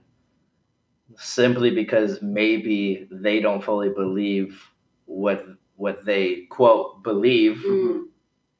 simply 1.17 1.69
because 1.71 2.21
maybe 2.21 3.07
they 3.11 3.39
don't 3.39 3.63
fully 3.63 3.89
believe 3.89 4.61
what 5.05 5.45
what 5.75 6.05
they 6.05 6.43
quote 6.49 7.03
believe 7.03 7.57
Mm, 7.65 8.05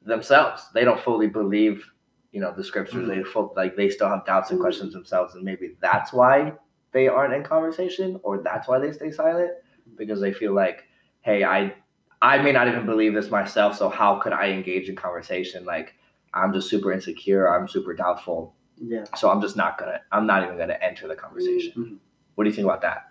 themselves. 0.04 0.64
They 0.74 0.84
don't 0.84 1.00
fully 1.00 1.28
believe, 1.28 1.86
you 2.32 2.42
know, 2.42 2.54
the 2.56 2.64
scriptures. 2.64 3.08
They 3.08 3.24
full, 3.24 3.54
like 3.56 3.76
they 3.76 3.90
still 3.90 4.10
have 4.10 4.26
doubts 4.26 4.50
and 4.52 4.60
Mhm. 4.60 4.64
questions 4.64 4.94
themselves, 4.94 5.36
and 5.36 5.44
maybe 5.44 5.76
that's 5.80 6.12
why 6.14 6.54
they 6.92 7.08
aren't 7.08 7.34
in 7.34 7.44
conversation, 7.44 8.20
or 8.24 8.42
that's 8.44 8.68
why 8.68 8.80
they 8.80 8.92
stay 8.92 9.12
silent 9.12 9.52
because 9.98 10.22
they 10.22 10.34
feel 10.34 10.54
like, 10.54 10.84
hey, 11.22 11.44
I 11.44 11.74
I 12.22 12.38
may 12.42 12.52
not 12.52 12.68
even 12.68 12.86
believe 12.86 13.14
this 13.14 13.30
myself, 13.32 13.78
so 13.78 13.90
how 13.90 14.20
could 14.20 14.34
I 14.34 14.48
engage 14.50 14.90
in 14.90 14.96
conversation? 14.96 15.66
Like 15.66 15.96
I'm 16.34 16.54
just 16.54 16.70
super 16.70 16.92
insecure. 16.92 17.48
I'm 17.48 17.68
super 17.68 17.94
doubtful, 17.94 18.56
yeah 18.78 19.06
so 19.18 19.30
I'm 19.30 19.42
just 19.42 19.58
not 19.58 19.78
gonna. 19.78 20.02
I'm 20.12 20.26
not 20.28 20.44
even 20.44 20.58
gonna 20.58 20.78
enter 20.82 21.08
the 21.08 21.16
conversation. 21.16 21.74
Mhm. 21.78 21.98
What 22.36 22.44
do 22.46 22.50
you 22.50 22.56
think 22.56 22.66
about 22.66 22.82
that? 22.82 23.08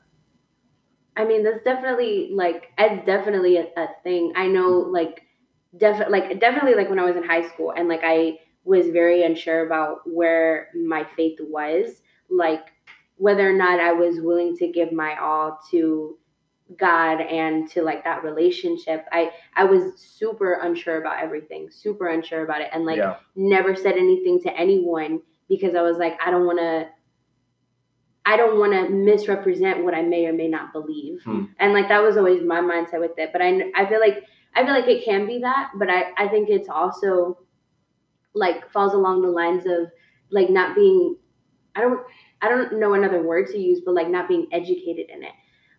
I 1.17 1.25
mean, 1.25 1.43
that's 1.45 1.63
definitely 1.65 2.31
like 2.33 2.73
it's 2.79 3.05
definitely 3.05 3.57
a, 3.57 3.67
a 3.77 3.89
thing. 4.03 4.33
I 4.37 4.47
know, 4.47 4.79
like, 4.79 5.23
definitely, 5.77 6.19
like, 6.21 6.41
definitely, 6.41 6.75
like 6.75 6.89
when 6.89 6.99
I 6.99 7.05
was 7.05 7.17
in 7.17 7.25
high 7.25 7.47
school, 7.49 7.73
and 7.77 7.89
like 7.89 8.01
I 8.05 8.39
was 8.65 8.89
very 8.89 9.23
unsure 9.23 9.67
about 9.67 9.99
where 10.05 10.69
my 10.75 11.05
faith 11.17 11.39
was, 11.41 12.01
like 12.29 12.67
whether 13.17 13.49
or 13.49 13.53
not 13.53 13.81
I 13.81 13.93
was 13.93 14.21
willing 14.21 14.57
to 14.59 14.69
give 14.69 14.93
my 14.93 15.19
all 15.21 15.59
to 15.73 16.17
God 16.77 17.21
and 17.21 17.69
to 17.71 17.83
like 17.83 18.05
that 18.05 18.23
relationship. 18.23 19.07
I 19.13 19.33
I 19.57 19.65
was 19.65 19.99
super 19.99 20.55
unsure 20.55 21.01
about 21.01 21.23
everything, 21.23 21.71
super 21.71 22.09
unsure 22.09 22.45
about 22.45 22.61
it, 22.61 22.71
and 22.73 22.85
like 22.85 22.99
Yeah. 22.99 23.17
never 23.35 23.75
said 23.75 23.95
anything 23.97 24.41
to 24.43 24.57
anyone 24.57 25.23
because 25.49 25.75
I 25.75 25.83
was 25.83 25.99
like, 25.99 26.19
I 26.25 26.31
don't 26.31 26.47
want 26.47 26.59
to. 26.59 26.89
I 28.27 28.37
don't 28.37 28.59
want 28.59 28.73
to 28.73 28.89
misrepresent 28.91 29.83
what 29.83 29.95
I 29.95 30.03
may 30.03 30.27
or 30.27 30.33
may 30.33 30.47
not 30.49 30.73
believe, 30.73 31.23
Hmm. 31.25 31.45
and 31.59 31.73
like 31.73 31.89
that 31.89 32.03
was 32.03 32.17
always 32.17 32.43
my 32.43 32.61
mindset 32.61 33.01
with 33.01 33.19
it. 33.19 33.31
But 33.33 33.43
I 33.43 33.73
I 33.75 33.87
feel 33.87 33.99
like 34.01 34.25
I 34.55 34.65
feel 34.65 34.75
like 34.75 34.89
it 34.89 35.05
can 35.05 35.27
be 35.27 35.39
that, 35.41 35.73
but 35.77 35.89
I 35.89 36.13
I 36.17 36.29
think 36.29 36.49
it's 36.51 36.69
also 36.69 37.39
like 38.35 38.71
falls 38.71 38.95
along 38.95 39.23
the 39.23 39.29
lines 39.29 39.67
of 39.67 39.91
like 40.31 40.51
not 40.51 40.75
being 40.75 41.17
I 41.75 41.81
don't 41.81 42.01
I 42.43 42.49
don't 42.49 42.79
know 42.79 42.95
another 42.95 43.23
word 43.23 43.49
to 43.49 43.59
use, 43.59 43.81
but 43.85 43.95
like 43.95 44.09
not 44.09 44.29
being 44.29 44.49
educated 44.53 45.09
in 45.11 45.23
it. 45.25 45.33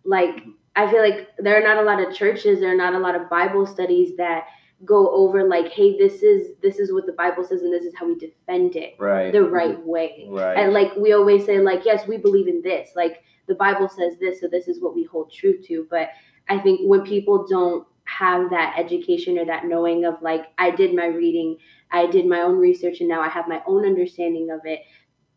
Like 0.04 0.42
I 0.74 0.90
feel 0.90 1.00
like 1.02 1.28
there 1.38 1.58
are 1.58 1.62
not 1.62 1.82
a 1.82 1.86
lot 1.86 2.00
of 2.06 2.14
churches, 2.14 2.60
there 2.60 2.72
are 2.72 2.76
not 2.76 2.94
a 2.94 2.98
lot 2.98 3.14
of 3.14 3.28
Bible 3.28 3.66
studies 3.66 4.16
that 4.16 4.46
go 4.84 5.10
over 5.14 5.46
like, 5.48 5.68
hey, 5.68 5.96
this 5.96 6.22
is 6.22 6.52
this 6.62 6.78
is 6.78 6.92
what 6.92 7.06
the 7.06 7.12
Bible 7.12 7.44
says 7.44 7.62
and 7.62 7.72
this 7.72 7.84
is 7.84 7.94
how 7.96 8.06
we 8.06 8.16
defend 8.16 8.74
it 8.76 8.94
Right. 8.98 9.32
the 9.32 9.44
right 9.44 9.78
way. 9.84 10.26
Right. 10.28 10.56
And 10.56 10.72
like 10.72 10.96
we 10.96 11.12
always 11.12 11.44
say, 11.44 11.58
like, 11.58 11.84
yes, 11.84 12.06
we 12.08 12.16
believe 12.16 12.48
in 12.48 12.62
this. 12.62 12.90
Like 12.96 13.22
the 13.46 13.54
Bible 13.54 13.88
says 13.88 14.14
this, 14.18 14.40
so 14.40 14.48
this 14.48 14.68
is 14.68 14.80
what 14.80 14.94
we 14.94 15.04
hold 15.04 15.32
true 15.32 15.60
to. 15.62 15.86
But 15.90 16.08
I 16.48 16.58
think 16.58 16.80
when 16.84 17.02
people 17.02 17.46
don't 17.46 17.86
have 18.04 18.50
that 18.50 18.74
education 18.78 19.38
or 19.38 19.44
that 19.44 19.66
knowing 19.66 20.04
of 20.04 20.20
like, 20.22 20.46
I 20.58 20.70
did 20.70 20.94
my 20.94 21.06
reading, 21.06 21.58
I 21.90 22.06
did 22.06 22.26
my 22.26 22.40
own 22.40 22.58
research, 22.58 23.00
and 23.00 23.08
now 23.08 23.20
I 23.20 23.28
have 23.28 23.46
my 23.48 23.62
own 23.66 23.84
understanding 23.84 24.50
of 24.50 24.60
it. 24.64 24.80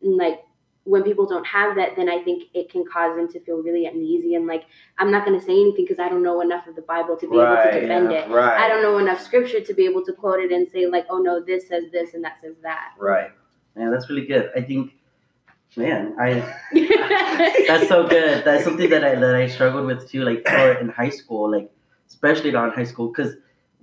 And 0.01 0.17
like 0.17 0.39
when 0.85 1.01
people 1.01 1.25
don't 1.25 1.45
have 1.45 1.75
that, 1.75 1.95
then 1.95 2.07
I 2.07 2.23
think 2.23 2.43
it 2.53 2.71
can 2.71 2.85
cause 2.85 3.15
them 3.17 3.27
to 3.33 3.39
feel 3.39 3.57
really 3.57 3.87
uneasy 3.87 4.35
and 4.35 4.45
like 4.45 4.65
I'm 4.99 5.11
not 5.11 5.25
going 5.25 5.37
to 5.37 5.43
say 5.43 5.53
anything 5.53 5.83
because 5.83 5.99
I 5.99 6.07
don't 6.07 6.21
know 6.21 6.41
enough 6.41 6.67
of 6.67 6.75
the 6.75 6.83
Bible 6.83 7.17
to 7.17 7.29
be 7.29 7.35
able 7.35 7.55
to 7.55 7.81
defend 7.81 8.11
yeah, 8.11 8.25
it. 8.25 8.29
right. 8.29 8.59
I 8.59 8.69
don't 8.69 8.83
know 8.83 8.99
enough 8.99 9.19
scripture 9.19 9.59
to 9.59 9.73
be 9.73 9.85
able 9.85 10.05
to 10.05 10.13
quote 10.13 10.39
it 10.39 10.51
and 10.51 10.69
say 10.69 10.85
like, 10.85 11.07
oh 11.09 11.17
no, 11.17 11.43
this 11.43 11.67
says 11.67 11.85
this 11.91 12.13
and 12.13 12.23
that 12.23 12.39
says 12.39 12.55
that. 12.61 12.91
Right. 12.99 13.31
Man, 13.75 13.91
that's 13.91 14.09
really 14.09 14.27
good. 14.27 14.51
I 14.55 14.61
think, 14.61 14.93
man, 15.75 16.15
I 16.19 16.55
that's 17.67 17.87
so 17.87 18.07
good. 18.07 18.45
That's 18.45 18.63
something 18.63 18.89
that 18.91 19.03
I 19.03 19.15
that 19.15 19.35
I 19.35 19.47
struggled 19.47 19.87
with 19.87 20.07
too. 20.07 20.23
Like 20.23 20.47
or 20.47 20.73
in 20.73 20.89
high 20.89 21.09
school, 21.09 21.51
like 21.51 21.71
especially 22.07 22.51
not 22.51 22.69
in 22.69 22.73
high 22.75 22.85
school, 22.85 23.07
because 23.07 23.35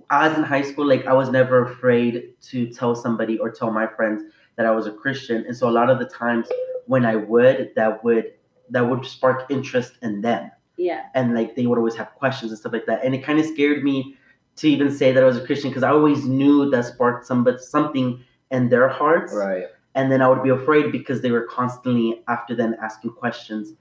I 0.09 0.29
was 0.29 0.37
in 0.37 0.43
high 0.43 0.61
school. 0.61 0.87
Like 0.87 1.05
I 1.05 1.13
was 1.13 1.29
never 1.29 1.65
afraid 1.65 2.33
to 2.43 2.67
tell 2.67 2.95
somebody 2.95 3.37
or 3.37 3.51
tell 3.51 3.71
my 3.71 3.87
friends 3.87 4.23
that 4.55 4.65
I 4.65 4.71
was 4.71 4.87
a 4.87 4.91
Christian, 4.91 5.43
and 5.45 5.55
so 5.55 5.69
a 5.69 5.71
lot 5.71 5.89
of 5.89 5.99
the 5.99 6.05
times 6.05 6.47
when 6.87 7.05
I 7.05 7.15
would, 7.15 7.71
that 7.75 8.03
would 8.03 8.33
that 8.69 8.81
would 8.89 9.05
spark 9.05 9.51
interest 9.51 9.93
in 10.01 10.21
them, 10.21 10.49
yeah. 10.77 11.03
and 11.15 11.35
like 11.35 11.55
they 11.55 11.65
would 11.67 11.77
always 11.77 11.95
have 11.95 12.13
questions 12.15 12.51
and 12.51 12.59
stuff 12.59 12.73
like 12.73 12.85
that, 12.87 13.03
and 13.03 13.13
it 13.13 13.23
kind 13.23 13.39
of 13.39 13.45
scared 13.45 13.83
me 13.83 14.15
to 14.55 14.69
even 14.69 14.89
say 14.91 15.11
that 15.11 15.21
I 15.21 15.25
was 15.25 15.37
a 15.37 15.45
Christian 15.45 15.69
because 15.69 15.83
I 15.83 15.89
always 15.89 16.25
knew 16.25 16.69
that 16.71 16.85
sparked 16.85 17.25
some 17.25 17.43
but 17.43 17.59
something 17.61 18.23
in 18.51 18.69
their 18.69 18.87
hearts 18.87 19.33
Right. 19.33 19.65
and 19.95 20.11
then 20.11 20.21
I 20.21 20.27
would 20.29 20.43
be 20.43 20.49
afraid 20.49 20.91
because 20.91 21.21
they 21.21 21.31
were 21.31 21.45
constantly 21.59 22.21
after 22.27 22.55
then 22.55 22.75
asking 22.81 23.11
questions, 23.11 23.73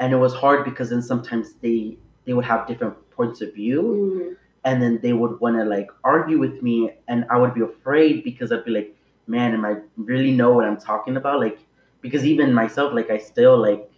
and 0.00 0.12
it 0.12 0.16
was 0.16 0.34
hard 0.34 0.64
because 0.64 0.90
then 0.90 1.02
sometimes 1.02 1.54
they 1.62 1.96
they 2.24 2.32
would 2.34 2.44
have 2.44 2.66
different 2.66 2.94
points 3.10 3.40
of 3.40 3.54
view, 3.54 3.80
Mhm. 3.82 4.36
and 4.64 4.82
then 4.82 4.98
they 5.02 5.12
would 5.12 5.40
want 5.40 5.56
to 5.56 5.64
like 5.64 5.88
argue 6.04 6.38
with 6.38 6.62
me, 6.62 6.90
and 7.08 7.24
I 7.30 7.36
would 7.38 7.54
be 7.54 7.62
afraid 7.62 8.22
because 8.24 8.52
I'd 8.52 8.64
be 8.64 8.72
like, 8.72 8.94
man, 9.28 9.54
am 9.54 9.64
I 9.64 9.76
really 9.96 10.32
know 10.32 10.52
what 10.52 10.64
I'm 10.64 10.76
talking 10.76 11.16
about? 11.16 11.40
Like, 11.40 11.58
because 12.00 12.24
even 12.24 12.52
myself, 12.52 12.92
like 12.94 13.10
I 13.10 13.18
still 13.18 13.60
like, 13.60 13.90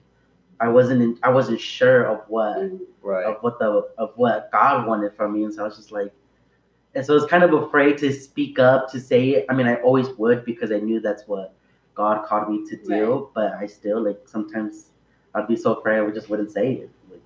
I 0.60 0.68
wasn't 0.68 1.02
in, 1.02 1.18
I 1.22 1.30
wasn't 1.30 1.60
sure 1.60 2.04
of 2.04 2.20
what. 2.28 2.58
Right. 3.00 3.24
of 3.24 3.36
what 3.42 3.58
the 3.58 3.88
of 3.96 4.12
what 4.16 4.50
God 4.52 4.86
wanted 4.86 5.14
from 5.14 5.32
me, 5.32 5.44
and 5.44 5.54
so 5.54 5.62
I 5.62 5.64
was 5.66 5.76
just 5.76 5.92
like, 5.92 6.12
and 6.94 7.06
so 7.06 7.14
I 7.14 7.16
was 7.20 7.24
kind 7.24 7.42
of 7.42 7.54
afraid 7.54 7.96
to 7.98 8.12
speak 8.12 8.58
up 8.58 8.90
to 8.92 9.00
say 9.00 9.30
it. 9.30 9.46
I 9.48 9.54
mean, 9.54 9.66
I 9.66 9.76
always 9.76 10.08
would 10.18 10.44
because 10.44 10.72
I 10.72 10.78
knew 10.78 11.00
that's 11.00 11.22
what 11.26 11.54
God 11.94 12.26
called 12.26 12.50
me 12.50 12.68
to 12.68 12.76
do, 12.76 13.30
but 13.34 13.52
I 13.52 13.66
still 13.66 14.04
like 14.04 14.20
sometimes 14.26 14.90
I'd 15.34 15.48
be 15.48 15.56
so 15.56 15.74
afraid 15.74 16.00
I 16.00 16.10
just 16.10 16.28
wouldn't 16.28 16.50
say 16.50 16.72
it, 16.72 16.90
like, 17.10 17.22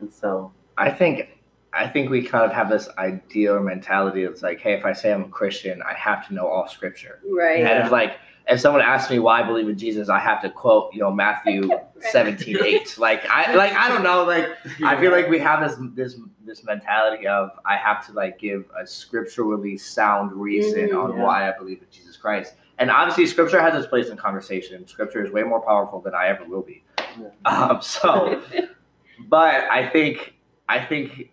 and 0.00 0.10
so 0.10 0.50
I 0.78 0.90
think 0.90 1.28
I 1.74 1.86
think 1.88 2.10
we 2.10 2.22
kind 2.22 2.44
of 2.44 2.52
have 2.52 2.70
this 2.70 2.88
idea 2.98 3.54
or 3.54 3.60
mentality 3.60 4.24
It's 4.24 4.42
like, 4.42 4.60
hey, 4.60 4.74
if 4.74 4.84
I 4.84 4.92
say 4.92 5.12
I'm 5.12 5.24
a 5.24 5.28
Christian, 5.28 5.82
I 5.82 5.94
have 5.94 6.26
to 6.28 6.34
know 6.34 6.46
all 6.46 6.68
scripture. 6.68 7.20
Right. 7.28 7.60
Yeah. 7.60 7.68
And 7.68 7.84
if 7.86 7.92
like 7.92 8.18
if 8.48 8.60
someone 8.60 8.82
asks 8.82 9.10
me 9.10 9.18
why 9.18 9.40
I 9.40 9.42
believe 9.44 9.68
in 9.68 9.78
Jesus, 9.78 10.08
I 10.08 10.18
have 10.18 10.42
to 10.42 10.50
quote, 10.50 10.92
you 10.92 11.00
know, 11.00 11.10
Matthew 11.12 11.70
17, 12.10 12.56
8. 12.64 12.98
Like 12.98 13.24
I 13.28 13.54
like 13.54 13.72
I 13.72 13.88
don't 13.88 14.02
know, 14.02 14.24
like 14.24 14.48
I 14.84 14.98
feel 15.00 15.12
like 15.12 15.28
we 15.28 15.38
have 15.38 15.60
this 15.68 15.78
this 15.94 16.20
this 16.44 16.64
mentality 16.64 17.26
of 17.26 17.50
I 17.64 17.76
have 17.76 18.04
to 18.06 18.12
like 18.12 18.38
give 18.38 18.64
a 18.80 18.86
scripturally 18.86 19.76
sound 19.78 20.32
reason 20.32 20.88
Mhm. 20.90 21.04
on 21.04 21.16
Yeah. 21.16 21.22
why 21.24 21.48
I 21.48 21.56
believe 21.56 21.78
in 21.80 21.86
Jesus 21.90 22.16
Christ. 22.16 22.54
And 22.78 22.90
obviously 22.90 23.26
scripture 23.26 23.60
has 23.60 23.74
its 23.78 23.86
place 23.86 24.08
in 24.08 24.16
conversation. 24.16 24.86
Scripture 24.88 25.24
is 25.24 25.30
way 25.30 25.44
more 25.44 25.60
powerful 25.60 26.00
than 26.00 26.14
I 26.14 26.26
ever 26.28 26.44
will 26.44 26.62
be. 26.62 26.82
Yeah. 27.20 27.28
Um 27.44 27.80
so 27.80 28.42
but 29.28 29.54
I 29.70 29.88
think 29.88 30.34
I 30.68 30.80
think 30.84 31.30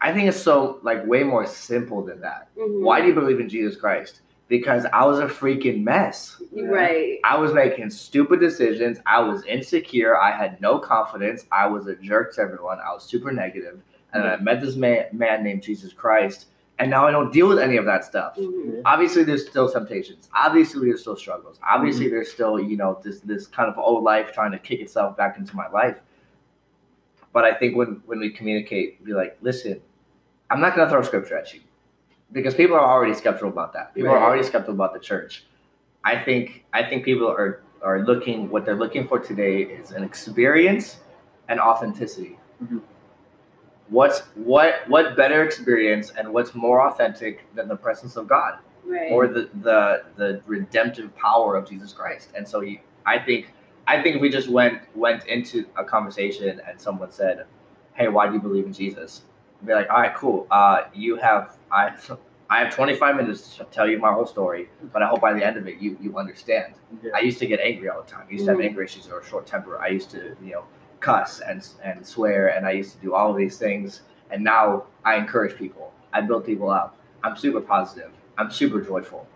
I 0.00 0.12
think 0.12 0.28
it's 0.28 0.36
so 0.40 0.78
like 0.82 1.06
way 1.06 1.22
more 1.22 1.46
simple 1.46 2.02
than 2.04 2.20
that. 2.20 2.48
Mhm. 2.58 2.82
Why 2.82 3.00
do 3.00 3.06
you 3.08 3.14
believe 3.14 3.40
in 3.40 3.48
Jesus 3.48 3.76
Christ? 3.80 4.20
Because 4.48 4.86
I 4.92 5.04
was 5.04 5.18
a 5.18 5.26
freaking 5.26 5.82
mess. 5.82 6.40
Right. 6.52 7.18
I 7.24 7.36
was 7.36 7.52
making 7.52 7.90
stupid 7.90 8.38
decisions. 8.38 8.98
I 9.04 9.20
was 9.20 9.44
insecure. 9.44 10.16
I 10.16 10.30
had 10.30 10.60
no 10.60 10.78
confidence. 10.78 11.46
I 11.50 11.66
was 11.66 11.88
a 11.88 11.96
jerk 11.96 12.34
to 12.36 12.42
everyone. 12.42 12.78
I 12.78 12.92
was 12.92 13.02
super 13.02 13.32
negative. 13.32 13.80
And 14.12 14.24
then 14.24 14.32
I 14.32 14.36
met 14.36 14.60
this 14.60 14.76
man, 14.76 15.06
man 15.12 15.42
named 15.42 15.62
Jesus 15.62 15.92
Christ, 15.92 16.46
and 16.78 16.90
now 16.90 17.06
I 17.06 17.10
don't 17.10 17.32
deal 17.32 17.48
with 17.48 17.58
any 17.58 17.76
of 17.76 17.84
that 17.86 18.04
stuff. 18.04 18.36
Mhm. 18.36 18.82
Obviously, 18.84 19.24
there's 19.24 19.46
still 19.46 19.68
temptations. 19.70 20.30
Obviously, 20.34 20.88
there's 20.88 21.00
still 21.00 21.16
struggles. 21.16 21.58
Obviously, 21.68 22.08
there's 22.08 22.30
still 22.30 22.58
you 22.58 22.76
know 22.76 22.98
this 23.02 23.20
this 23.20 23.46
kind 23.46 23.68
of 23.68 23.76
old 23.78 24.04
life 24.04 24.32
trying 24.32 24.52
to 24.52 24.58
kick 24.58 24.80
itself 24.80 25.16
back 25.16 25.38
into 25.38 25.54
my 25.56 25.68
life. 25.68 25.98
But 27.32 27.44
I 27.44 27.52
think 27.52 27.76
when 27.76 28.00
when 28.06 28.20
we 28.20 28.30
communicate, 28.30 29.04
be 29.04 29.12
like, 29.12 29.36
listen, 29.42 29.82
I'm 30.50 30.60
not 30.60 30.74
gonna 30.74 30.88
throw 30.88 31.02
scripture 31.02 31.36
at 31.36 31.52
you 31.52 31.60
because 32.32 32.54
people 32.54 32.76
are 32.76 32.84
already 32.84 33.14
skeptical 33.14 33.48
about 33.48 33.72
that. 33.74 33.94
People 33.94 34.10
are 34.10 34.22
already 34.22 34.42
skeptical 34.42 34.74
about 34.74 34.92
the 34.94 35.00
church. 35.00 35.44
I 36.04 36.16
think 36.22 36.64
I 36.72 36.82
think 36.82 37.04
people 37.04 37.28
are 37.28 37.62
are 37.82 38.00
looking 38.04 38.48
what 38.50 38.64
they're 38.64 38.76
looking 38.76 39.06
for 39.06 39.18
today 39.18 39.62
is 39.62 39.90
an 39.92 40.02
experience 40.02 40.98
and 41.48 41.60
authenticity. 41.60 42.38
Mhm. 42.62 42.80
What's 43.88 44.20
what 44.34 44.80
what 44.88 45.16
better 45.16 45.44
experience 45.44 46.10
and 46.16 46.32
what's 46.32 46.54
more 46.54 46.86
authentic 46.88 47.44
than 47.54 47.68
the 47.68 47.76
presence 47.76 48.16
of 48.16 48.26
God 48.26 48.58
Right. 48.84 49.10
or 49.12 49.26
the 49.28 49.48
the 49.62 50.04
the 50.16 50.40
redemptive 50.46 51.14
power 51.16 51.56
of 51.56 51.68
Jesus 51.68 51.92
Christ? 51.92 52.32
And 52.36 52.46
so 52.46 52.60
you, 52.62 52.78
I 53.04 53.18
think 53.18 53.52
I 53.86 54.02
think 54.02 54.16
if 54.16 54.22
we 54.22 54.28
just 54.28 54.48
went 54.48 54.80
went 54.96 55.26
into 55.26 55.66
a 55.76 55.84
conversation 55.84 56.60
and 56.68 56.80
someone 56.80 57.12
said, 57.12 57.46
"Hey, 57.94 58.08
why 58.08 58.26
do 58.26 58.34
you 58.34 58.40
believe 58.40 58.66
in 58.66 58.72
Jesus?" 58.72 59.22
Be 59.64 59.72
like, 59.74 59.88
"All 59.90 60.00
right, 60.00 60.14
cool. 60.14 60.46
Uh, 60.50 60.82
you 60.94 61.16
have 61.16 61.56
I 61.70 61.92
I 62.50 62.60
have 62.62 62.72
25 62.74 63.16
minutes 63.16 63.56
to 63.56 63.64
tell 63.64 63.88
you 63.88 63.98
my 63.98 64.12
whole 64.12 64.26
story, 64.26 64.68
but 64.92 65.02
I 65.02 65.08
hope 65.08 65.20
by 65.20 65.32
the 65.32 65.44
end 65.44 65.56
of 65.56 65.66
it 65.66 65.78
you 65.78 65.96
you 66.00 66.16
understand." 66.18 66.74
Yeah. 67.02 67.12
I 67.14 67.20
used 67.20 67.38
to 67.40 67.46
get 67.46 67.60
angry 67.60 67.88
all 67.88 68.02
the 68.02 68.08
time. 68.08 68.26
I 68.28 68.32
used 68.32 68.44
to 68.44 68.50
have 68.52 68.60
Mhm. 68.60 68.66
anger 68.66 68.82
issues 68.82 69.08
or 69.10 69.22
short 69.24 69.46
temper. 69.46 69.78
I 69.80 69.88
used 69.88 70.10
to, 70.10 70.36
you 70.42 70.52
know, 70.52 70.64
cuss 71.00 71.40
and 71.40 71.66
and 71.82 72.06
swear, 72.06 72.48
and 72.48 72.66
I 72.66 72.72
used 72.72 72.92
to 72.96 73.00
do 73.00 73.14
all 73.14 73.30
of 73.30 73.36
these 73.36 73.58
things. 73.58 74.02
And 74.30 74.42
now 74.44 74.84
I 75.04 75.16
encourage 75.16 75.56
people. 75.56 75.92
I 76.12 76.20
build 76.20 76.44
people 76.44 76.70
up. 76.70 76.96
I'm 77.24 77.36
super 77.36 77.60
positive. 77.60 78.10
I'm 78.38 78.50
super 78.50 78.80
joyful. 78.80 79.26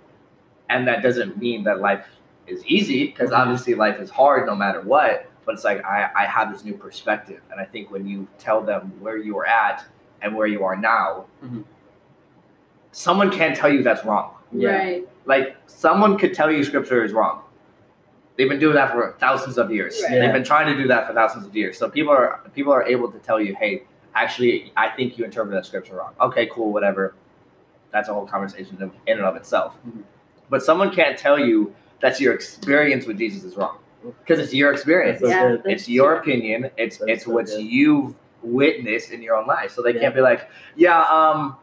And 0.69 0.87
that 0.87 1.03
doesn't 1.03 1.37
mean 1.39 1.65
that 1.65 1.81
life 1.81 2.07
is 2.47 2.65
easy, 2.67 3.07
because 3.07 3.31
Mhm. 3.31 3.39
obviously 3.39 3.75
life 3.75 3.99
is 4.01 4.11
hard 4.11 4.47
no 4.47 4.55
matter 4.55 4.81
what. 4.83 5.27
But 5.45 5.55
it's 5.55 5.65
like 5.65 5.85
I, 5.85 6.11
I 6.15 6.25
have 6.27 6.53
this 6.53 6.65
new 6.65 6.75
perspective, 6.75 7.41
and 7.51 7.61
I 7.61 7.65
think 7.65 7.91
when 7.91 8.07
you 8.07 8.29
tell 8.39 8.61
them 8.61 8.93
where 9.01 9.17
you're 9.17 9.47
at 9.47 9.85
and 10.23 10.35
where 10.35 10.47
you 10.47 10.65
are 10.65 10.77
now, 10.77 11.25
Mhm. 11.45 11.65
someone 12.93 13.31
can't 13.31 13.57
tell 13.57 13.73
you 13.73 13.83
that's 13.83 14.05
wrong. 14.05 14.33
Yeah. 14.53 14.71
Right. 14.77 15.09
Like 15.27 15.57
someone 15.67 16.19
could 16.19 16.35
tell 16.35 16.51
you 16.51 16.63
scripture 16.65 17.05
is 17.05 17.13
wrong. 17.13 17.43
They've 18.37 18.49
been 18.49 18.59
doing 18.59 18.75
that 18.75 18.93
for 18.93 19.15
thousands 19.19 19.59
of 19.59 19.71
years. 19.71 20.01
Right. 20.03 20.15
Yeah. 20.15 20.21
They've 20.25 20.33
been 20.33 20.45
trying 20.45 20.67
to 20.75 20.81
do 20.81 20.89
that 20.89 21.07
for 21.07 21.13
thousands 21.13 21.47
of 21.47 21.55
years. 21.55 21.77
So 21.79 21.89
people 21.89 22.13
are 22.13 22.41
people 22.55 22.73
are 22.73 22.83
able 22.85 23.11
to 23.11 23.19
tell 23.19 23.41
you, 23.41 23.55
hey, 23.55 23.83
actually, 24.15 24.73
I 24.77 24.89
think 24.89 25.19
you 25.19 25.25
interpret 25.25 25.53
that 25.55 25.67
scripture 25.67 25.97
wrong. 25.97 26.15
Okay, 26.21 26.47
cool, 26.47 26.73
whatever. 26.73 27.15
That's 27.93 28.09
a 28.09 28.15
whole 28.15 28.27
conversation 28.27 28.77
in 28.81 28.91
in 29.07 29.19
and 29.19 29.27
of 29.27 29.37
itself. 29.37 29.75
Mhm. 29.87 30.03
But 30.49 30.63
someone 30.63 30.91
can't 30.91 31.19
tell 31.19 31.39
you 31.39 31.75
that 32.01 32.19
your 32.21 32.33
experience 32.35 33.07
with 33.07 33.19
Jesus 33.19 33.45
is 33.45 33.57
wrong. 33.57 33.77
because 34.25 34.39
it's 34.39 34.55
your 34.55 34.73
experience. 34.73 35.21
So 35.21 35.29
Yeah, 35.29 35.57
it's 35.67 35.87
your 35.87 36.13
true. 36.13 36.21
opinion. 36.23 36.71
It's 36.79 36.97
That's 36.97 37.11
it's 37.11 37.25
so 37.27 37.33
what 37.33 37.45
good. 37.45 37.61
you've 37.61 38.15
witnessed 38.43 39.11
in 39.11 39.23
your 39.23 39.37
own 39.37 39.47
life. 39.47 39.73
So 39.73 39.83
they 39.83 39.95
Yeah. 39.95 40.01
can't 40.01 40.15
be 40.15 40.21
like, 40.21 40.49
yeah, 40.77 41.03
um, 41.05 41.57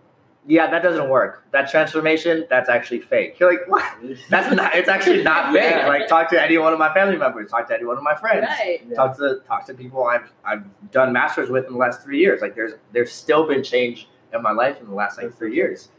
yeah, 0.49 0.69
that 0.71 0.81
doesn't 0.81 1.09
work. 1.09 1.43
That 1.51 1.69
transformation, 1.69 2.45
that's 2.49 2.69
actually 2.69 3.01
fake. 3.01 3.37
You're 3.37 3.51
like, 3.51 3.67
what? 3.67 3.83
That's 4.29 4.55
not. 4.55 4.75
It's 4.75 4.87
actually 4.87 5.21
not 5.21 5.51
fake. 5.51 5.61
Yeah. 5.75 5.87
Like 5.89 6.07
talk 6.07 6.29
to 6.29 6.41
any 6.41 6.57
one 6.57 6.71
of 6.71 6.79
my 6.79 6.93
family 6.93 7.17
members. 7.17 7.51
Talk 7.51 7.67
to 7.67 7.73
any 7.75 7.83
one 7.83 7.97
of 7.97 8.03
my 8.03 8.15
friends. 8.15 8.45
Right. 8.47 8.81
Yeah. 8.87 8.95
Talk 8.95 9.17
to 9.17 9.41
talk 9.45 9.65
to 9.65 9.73
people 9.73 10.05
I've 10.05 10.31
I've 10.45 10.63
done 10.91 11.11
masters 11.11 11.49
with 11.49 11.65
in 11.65 11.73
the 11.73 11.77
last 11.77 12.01
three 12.01 12.19
years. 12.19 12.41
Like 12.41 12.55
there's 12.55 12.73
there's 12.93 13.11
still 13.11 13.45
been 13.45 13.61
change 13.61 14.07
in 14.33 14.41
my 14.41 14.51
life 14.51 14.79
in 14.79 14.87
the 14.87 14.93
last 14.93 15.21
like 15.21 15.35
three 15.37 15.53
years, 15.53 15.89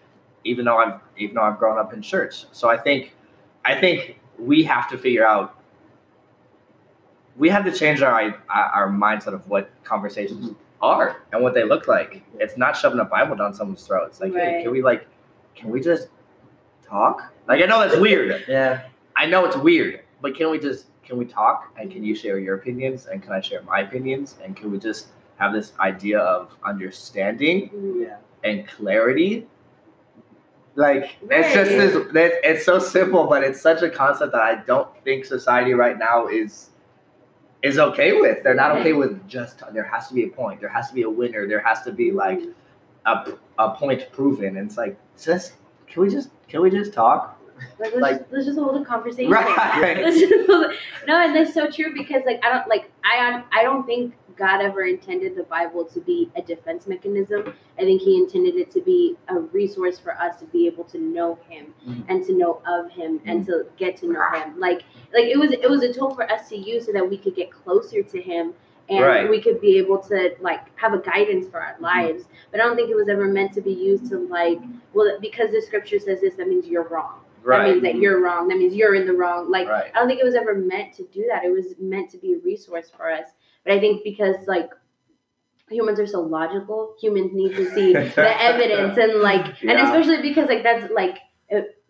even 0.44 0.64
though 0.64 0.78
I've 0.78 0.98
even 1.18 1.34
though 1.34 1.42
I've 1.42 1.58
grown 1.58 1.78
up 1.78 1.92
in 1.92 2.00
church. 2.00 2.46
So 2.52 2.70
I 2.70 2.78
think 2.78 3.14
I 3.66 3.78
think 3.78 4.18
we 4.38 4.62
have 4.62 4.88
to 4.88 4.96
figure 4.96 5.26
out. 5.26 5.56
We 7.36 7.50
have 7.50 7.64
to 7.66 7.72
change 7.72 8.00
our 8.00 8.12
our 8.48 8.64
our 8.64 8.88
mindset 8.88 9.34
of 9.34 9.46
what 9.46 9.70
conversations 9.84 10.54
are 10.80 11.22
and 11.32 11.42
what 11.42 11.54
they 11.54 11.64
look 11.64 11.88
like. 11.88 12.22
It's 12.38 12.56
not 12.56 12.76
shoving 12.76 13.00
a 13.00 13.04
Bible 13.04 13.36
down 13.36 13.54
someone's 13.54 13.86
throat. 13.86 14.06
It's 14.08 14.20
like, 14.20 14.32
hey, 14.34 14.60
can 14.62 14.70
we 14.72 14.82
like, 14.82 15.06
can 15.54 15.70
we 15.70 15.80
just 15.80 16.08
talk? 16.86 17.32
Like 17.46 17.62
I 17.62 17.66
know 17.66 17.80
that's 17.80 17.98
weird. 18.00 18.44
Yeah. 18.48 18.82
I 19.16 19.26
know 19.26 19.44
it's 19.44 19.56
weird, 19.56 20.00
but 20.20 20.34
can 20.36 20.50
we 20.50 20.58
just 20.58 20.86
can 21.04 21.16
we 21.18 21.24
talk 21.24 21.72
and 21.78 21.90
can 21.90 22.04
you 22.04 22.14
share 22.14 22.38
your 22.38 22.54
opinions 22.56 23.06
and 23.06 23.22
can 23.22 23.32
I 23.32 23.40
share 23.40 23.62
my 23.62 23.80
opinions 23.80 24.36
and 24.44 24.54
can 24.56 24.70
we 24.70 24.78
just 24.78 25.08
have 25.38 25.52
this 25.52 25.72
idea 25.80 26.18
of 26.18 26.54
understanding 26.64 27.70
Mhm. 27.70 28.02
Yeah. 28.06 28.16
and 28.44 28.68
clarity? 28.68 29.46
Like 30.76 31.16
it's 31.28 31.54
just 31.54 32.12
this. 32.12 32.32
It's 32.44 32.64
so 32.64 32.78
simple, 32.78 33.26
but 33.26 33.42
it's 33.42 33.60
such 33.60 33.82
a 33.82 33.90
concept 33.90 34.32
that 34.32 34.42
I 34.42 34.56
don't 34.64 34.88
think 35.02 35.24
society 35.24 35.74
right 35.74 35.98
now 35.98 36.28
is 36.28 36.67
is 37.68 37.78
okay 37.78 38.12
with. 38.20 38.42
They're 38.42 38.54
not 38.54 38.72
okay 38.78 38.92
with 38.92 39.26
just. 39.28 39.62
There 39.72 39.84
has 39.84 40.08
to 40.08 40.14
be 40.14 40.24
a 40.24 40.28
point. 40.28 40.60
There 40.60 40.68
has 40.68 40.88
to 40.88 40.94
be 40.94 41.02
a 41.02 41.10
winner. 41.10 41.46
There 41.46 41.60
has 41.60 41.82
to 41.82 41.92
be 41.92 42.10
like 42.10 42.40
a, 43.06 43.32
a 43.58 43.70
point 43.70 44.10
proven. 44.12 44.56
And 44.56 44.66
it's 44.68 44.76
like 44.76 44.96
just 45.22 45.54
can 45.86 46.02
we 46.02 46.08
just 46.10 46.30
can 46.48 46.62
we 46.62 46.70
just 46.70 46.92
talk? 46.92 47.40
Like, 47.80 47.90
let's, 47.92 47.96
Like- 47.96 48.18
just, 48.20 48.32
let's 48.32 48.46
just 48.46 48.58
hold 48.58 48.80
a 48.80 48.84
conversation. 48.84 49.30
Right. 49.32 49.96
Hold 50.46 50.72
no, 51.06 51.20
and 51.24 51.34
that's 51.34 51.54
so 51.54 51.70
true 51.70 51.92
because 51.94 52.22
like 52.26 52.44
I 52.44 52.50
don't 52.52 52.68
like 52.68 52.90
I 53.04 53.42
I 53.52 53.62
don't 53.62 53.84
think 53.86 54.14
God 54.38 54.62
ever 54.62 54.82
intended 54.84 55.34
the 55.36 55.42
Bible 55.42 55.84
to 55.86 56.00
be 56.00 56.30
a 56.36 56.42
defense 56.42 56.86
mechanism. 56.86 57.52
I 57.78 57.82
think 57.82 58.00
He 58.00 58.16
intended 58.16 58.54
it 58.54 58.70
to 58.70 58.80
be 58.80 59.16
a 59.28 59.38
resource 59.40 59.98
for 59.98 60.12
us 60.12 60.38
to 60.38 60.46
be 60.46 60.66
able 60.66 60.84
to 60.84 60.98
know 60.98 61.38
Him 61.48 61.74
Mhm. 61.86 62.04
and 62.08 62.24
to 62.26 62.32
know 62.32 62.62
of 62.66 62.90
Him 62.90 63.20
and 63.26 63.44
to 63.46 63.66
get 63.76 63.96
to 63.98 64.06
know 64.12 64.22
Him. 64.32 64.58
Like 64.58 64.82
like 65.12 65.24
it 65.24 65.38
was 65.38 65.50
it 65.52 65.68
was 65.68 65.82
a 65.82 65.92
tool 65.92 66.14
for 66.14 66.30
us 66.30 66.48
to 66.50 66.56
use 66.56 66.86
so 66.86 66.92
that 66.92 67.08
we 67.08 67.18
could 67.18 67.34
get 67.34 67.50
closer 67.50 68.02
to 68.02 68.20
Him 68.20 68.54
and 68.88 69.04
Right. 69.04 69.28
we 69.28 69.40
could 69.42 69.60
be 69.60 69.76
able 69.78 69.98
to 69.98 70.34
like 70.40 70.60
have 70.76 70.94
a 70.94 70.98
guidance 70.98 71.48
for 71.48 71.60
our 71.60 71.76
lives. 71.80 72.24
But 72.52 72.60
I 72.60 72.64
don't 72.64 72.76
think 72.76 72.90
it 72.90 72.96
was 72.96 73.08
ever 73.08 73.26
meant 73.26 73.52
to 73.54 73.60
be 73.60 73.72
used 73.72 74.08
to 74.10 74.18
like 74.18 74.60
well 74.94 75.18
because 75.20 75.50
the 75.50 75.60
scripture 75.60 75.98
says 75.98 76.20
this 76.20 76.34
that 76.36 76.48
means 76.48 76.66
you're 76.66 76.88
wrong. 76.88 77.20
Right. 77.44 77.58
That 77.66 77.70
means 77.70 77.82
that 77.82 77.94
you're 77.96 78.20
wrong. 78.20 78.48
That 78.48 78.58
means 78.58 78.74
you're 78.74 78.94
in 78.94 79.06
the 79.06 79.12
wrong. 79.14 79.50
Like 79.50 79.68
right. 79.68 79.90
I 79.94 79.98
don't 79.98 80.08
think 80.08 80.20
it 80.20 80.24
was 80.24 80.34
ever 80.34 80.54
meant 80.54 80.92
to 80.94 81.04
do 81.04 81.26
that. 81.30 81.44
It 81.44 81.50
was 81.50 81.74
meant 81.78 82.10
to 82.10 82.18
be 82.18 82.34
a 82.34 82.38
resource 82.38 82.90
for 82.94 83.10
us. 83.10 83.28
But 83.68 83.76
I 83.76 83.80
think 83.80 84.02
because 84.02 84.36
like 84.46 84.70
humans 85.68 86.00
are 86.00 86.06
so 86.06 86.22
logical, 86.22 86.94
humans 86.98 87.32
need 87.34 87.54
to 87.54 87.70
see 87.74 87.92
the 87.92 88.42
evidence 88.42 88.96
and 88.96 89.20
like 89.20 89.44
and 89.62 89.78
especially 89.78 90.22
because 90.22 90.48
like 90.48 90.62
that's 90.62 90.90
like 90.90 91.18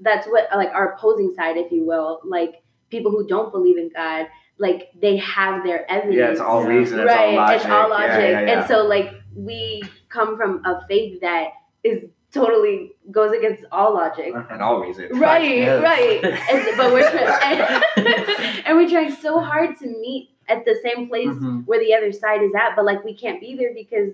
that's 0.01 0.27
what 0.27 0.49
like 0.57 0.71
our 0.71 0.95
opposing 0.95 1.33
side, 1.37 1.57
if 1.57 1.71
you 1.71 1.85
will, 1.87 2.21
like 2.25 2.65
people 2.91 3.13
who 3.13 3.29
don't 3.29 3.53
believe 3.53 3.79
in 3.79 3.91
God, 3.95 4.27
like 4.59 4.89
they 5.01 5.19
have 5.19 5.63
their 5.63 5.89
evidence. 5.89 6.17
Yeah, 6.17 6.31
it's 6.33 6.41
all 6.41 6.63
Yeah. 6.63 6.69
reason. 6.69 6.99
It's 6.99 7.07
right, 7.07 7.29
all 7.29 7.35
logic. 7.37 7.57
it's 7.61 7.71
all 7.71 7.91
logic. 7.91 8.09
Yeah, 8.09 8.19
yeah, 8.19 8.41
yeah. 8.41 8.59
And 8.59 8.67
so 8.69 8.85
like 8.85 9.13
we 9.37 9.85
come 10.09 10.37
from 10.37 10.65
a 10.65 10.85
faith 10.89 11.21
that 11.21 11.51
is 11.85 12.03
totally 12.33 12.97
goes 13.13 13.31
against 13.31 13.65
all 13.71 13.95
logic. 13.95 14.35
and 14.51 14.61
all 14.61 14.81
reason. 14.81 15.11
Right, 15.13 15.81
right. 15.81 16.25
And, 16.25 16.77
but 16.77 16.93
we're 16.93 17.09
trying, 17.09 17.83
and, 17.97 18.67
and 18.67 18.77
we're 18.77 18.91
trying 18.91 19.15
so 19.15 19.39
hard 19.41 19.79
to 19.79 19.87
meet 19.87 20.31
at 20.49 20.65
the 20.65 20.77
same 20.83 21.09
place 21.09 21.29
Mhm. 21.29 21.67
where 21.67 21.81
the 21.81 21.95
other 21.95 22.13
side 22.13 22.43
is 22.43 22.55
at, 22.55 22.75
but 22.77 22.85
like 22.85 23.05
we 23.05 23.15
can't 23.15 23.41
be 23.41 23.57
there 23.57 23.73
because 23.75 24.13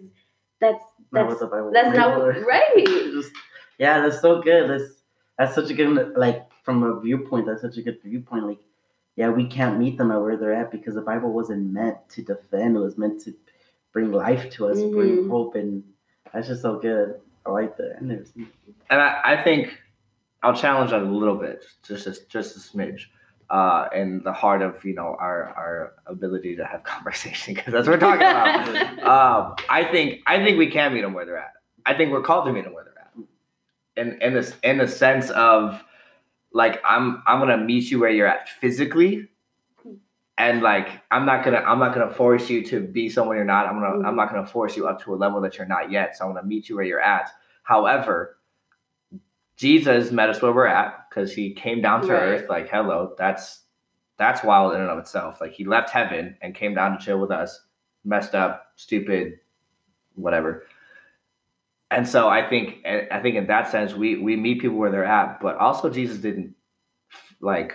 that's 0.60 0.82
Not 1.12 1.28
that's 1.28 1.30
what 1.30 1.40
the 1.40 1.46
Bible 1.56 1.70
that's 1.72 1.96
not 1.96 2.18
what, 2.18 2.46
right. 2.46 2.72
Just- 2.86 3.32
yeah, 3.78 4.00
that's 4.00 4.20
so 4.20 4.40
good. 4.42 4.70
That's 4.70 5.02
that's 5.38 5.54
such 5.54 5.70
a 5.70 5.74
good 5.74 6.16
like 6.16 6.46
from 6.62 6.82
a 6.82 7.00
viewpoint. 7.00 7.46
That's 7.46 7.60
such 7.62 7.76
a 7.76 7.82
good 7.82 8.00
viewpoint. 8.02 8.46
Like, 8.46 8.60
yeah, 9.16 9.30
we 9.30 9.46
can't 9.46 9.78
meet 9.78 9.98
them 9.98 10.10
at 10.12 10.20
where 10.20 10.36
they're 10.36 10.52
at 10.54 10.70
because 10.70 10.94
the 10.94 11.00
Bible 11.02 11.32
wasn't 11.32 11.72
meant 11.72 11.98
to 12.10 12.22
defend. 12.22 12.76
It 12.76 12.80
was 12.80 12.96
meant 12.96 13.20
to 13.22 13.34
bring 13.92 14.12
life 14.12 14.48
to 14.50 14.66
us, 14.68 14.78
bring 14.80 15.24
Mhm. 15.24 15.30
hope, 15.30 15.54
and 15.56 15.82
that's 16.32 16.48
just 16.48 16.62
so 16.62 16.78
good. 16.78 17.20
I 17.46 17.50
like 17.50 17.76
that. 17.76 17.96
I 18.00 18.04
never 18.04 18.24
seen. 18.24 18.48
and 18.90 19.00
I, 19.00 19.20
I 19.24 19.42
think 19.42 19.76
I'll 20.42 20.54
challenge 20.54 20.90
that 20.92 21.02
a 21.02 21.04
little 21.04 21.36
bit, 21.36 21.64
just 21.82 22.04
just 22.04 22.28
just 22.28 22.56
a 22.56 22.60
smidge, 22.60 23.06
uh, 23.50 23.88
in 23.94 24.22
the 24.22 24.32
heart 24.32 24.62
of 24.62 24.84
you 24.84 24.94
know 24.94 25.16
our 25.18 25.48
our 25.56 25.92
ability 26.06 26.56
to 26.56 26.64
have 26.64 26.82
conversation 26.84 27.54
because 27.54 27.72
that's 27.72 27.86
what 27.86 27.94
we're 27.94 28.00
talking 28.00 28.22
about. 28.22 29.02
um, 29.02 29.56
I 29.68 29.84
think 29.84 30.22
I 30.26 30.44
think 30.44 30.58
we 30.58 30.70
can 30.70 30.94
meet 30.94 31.02
them 31.02 31.14
where 31.14 31.24
they're 31.24 31.38
at. 31.38 31.52
I 31.86 31.94
think 31.94 32.12
we're 32.12 32.22
called 32.22 32.46
to 32.46 32.52
meet 32.52 32.64
them 32.64 32.74
where 32.74 32.84
they're 32.84 32.94
at, 32.98 34.06
in 34.06 34.22
in 34.22 34.34
this 34.34 34.54
in 34.62 34.78
the 34.78 34.88
sense 34.88 35.30
of 35.30 35.82
like 36.52 36.80
I'm 36.84 37.22
I'm 37.26 37.40
gonna 37.40 37.58
meet 37.58 37.90
you 37.90 37.98
where 37.98 38.10
you're 38.10 38.28
at 38.28 38.48
physically. 38.48 39.28
And 40.36 40.62
like 40.62 40.88
I'm 41.12 41.26
not 41.26 41.44
gonna 41.44 41.58
I'm 41.58 41.78
not 41.78 41.94
gonna 41.94 42.12
force 42.12 42.50
you 42.50 42.64
to 42.66 42.80
be 42.80 43.08
someone 43.08 43.36
you're 43.36 43.44
not. 43.44 43.66
I'm 43.66 43.80
gonna 43.80 44.08
I'm 44.08 44.16
not 44.16 44.30
gonna 44.30 44.46
force 44.46 44.76
you 44.76 44.88
up 44.88 45.02
to 45.04 45.14
a 45.14 45.16
level 45.16 45.40
that 45.42 45.58
you're 45.58 45.66
not 45.66 45.90
yet. 45.92 46.16
So 46.16 46.26
I'm 46.26 46.34
gonna 46.34 46.46
meet 46.46 46.68
you 46.68 46.76
where 46.76 46.84
you're 46.84 47.00
at. 47.00 47.30
However, 47.62 48.36
Jesus 49.56 50.10
met 50.10 50.30
us 50.30 50.42
where 50.42 50.52
we're 50.52 50.66
at 50.66 51.08
because 51.08 51.32
he 51.32 51.54
came 51.54 51.80
down 51.80 52.02
to 52.02 52.12
Right. 52.12 52.22
earth. 52.22 52.48
Like, 52.48 52.68
hello, 52.68 53.14
that's 53.16 53.62
that's 54.16 54.44
wild 54.44 54.74
in 54.74 54.80
and 54.80 54.90
of 54.90 54.98
itself. 54.98 55.40
Like 55.40 55.52
he 55.52 55.64
left 55.64 55.90
heaven 55.90 56.36
and 56.40 56.54
came 56.54 56.74
down 56.74 56.96
to 56.96 57.04
chill 57.04 57.18
with 57.18 57.30
us, 57.30 57.60
messed 58.04 58.34
up, 58.34 58.66
stupid, 58.76 59.40
whatever. 60.14 60.64
And 61.90 62.08
so 62.08 62.28
I 62.28 62.48
think 62.48 62.84
I 62.86 63.20
think 63.20 63.36
in 63.36 63.46
that 63.46 63.70
sense 63.70 63.94
we 63.94 64.16
we 64.16 64.36
meet 64.36 64.60
people 64.60 64.76
where 64.76 64.90
they're 64.90 65.04
at, 65.04 65.40
but 65.40 65.56
also 65.56 65.90
Jesus 65.90 66.18
didn't 66.18 66.54
like 67.40 67.74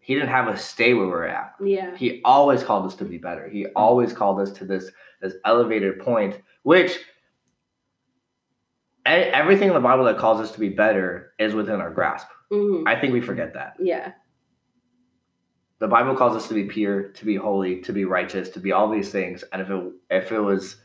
he 0.00 0.14
didn't 0.14 0.30
have 0.30 0.48
us 0.48 0.64
stay 0.64 0.94
where 0.94 1.06
we're 1.06 1.26
at. 1.26 1.54
Yeah. 1.64 1.96
He 1.96 2.20
always 2.24 2.64
called 2.64 2.86
us 2.86 2.96
to 2.96 3.04
be 3.04 3.18
better. 3.18 3.48
He 3.48 3.62
mm-hmm. 3.62 3.72
always 3.76 4.12
called 4.12 4.40
us 4.40 4.50
to 4.52 4.64
this 4.64 4.90
this 5.20 5.34
elevated 5.44 6.00
point, 6.00 6.40
which 6.64 6.98
everything 9.06 9.68
in 9.68 9.74
the 9.74 9.80
Bible 9.80 10.04
that 10.04 10.18
calls 10.18 10.40
us 10.40 10.52
to 10.52 10.60
be 10.60 10.68
better 10.68 11.32
is 11.38 11.54
within 11.54 11.80
our 11.80 11.90
grasp. 11.90 12.28
hmm 12.50 12.84
I 12.86 12.98
think 13.00 13.12
we 13.12 13.20
forget 13.20 13.54
that. 13.54 13.76
Yeah. 13.80 14.12
The 15.78 15.88
Bible 15.88 16.14
calls 16.14 16.36
us 16.36 16.46
to 16.48 16.54
be 16.54 16.64
pure, 16.64 17.08
to 17.08 17.24
be 17.24 17.34
holy, 17.34 17.80
to 17.82 17.92
be 17.92 18.04
righteous, 18.04 18.48
to 18.50 18.60
be 18.60 18.70
all 18.70 18.88
these 18.88 19.10
things. 19.10 19.42
And 19.52 19.60
if 19.60 19.68
it 19.70 19.92
if 20.10 20.30
it 20.32 20.38
was 20.40 20.76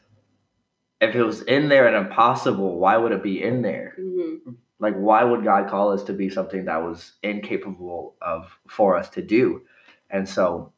if 0.99 1.13
it 1.13 1.23
was 1.23 1.43
in 1.43 1.69
there 1.69 1.87
and 1.87 2.07
impossible, 2.07 2.79
why 2.79 2.97
would 2.97 3.11
it 3.11 3.21
be 3.21 3.43
in 3.43 3.61
there? 3.61 3.93
hmm 3.95 4.51
Like 4.79 4.95
why 4.95 5.23
would 5.23 5.43
God 5.43 5.69
call 5.69 5.91
us 5.93 6.03
to 6.05 6.13
be 6.13 6.29
something 6.29 6.65
that 6.65 6.83
was 6.83 7.13
incapable 7.21 8.15
of 8.21 8.57
for 8.67 8.97
us 8.97 9.09
to 9.11 9.21
do? 9.21 9.61
And 10.09 10.27
so 10.27 10.73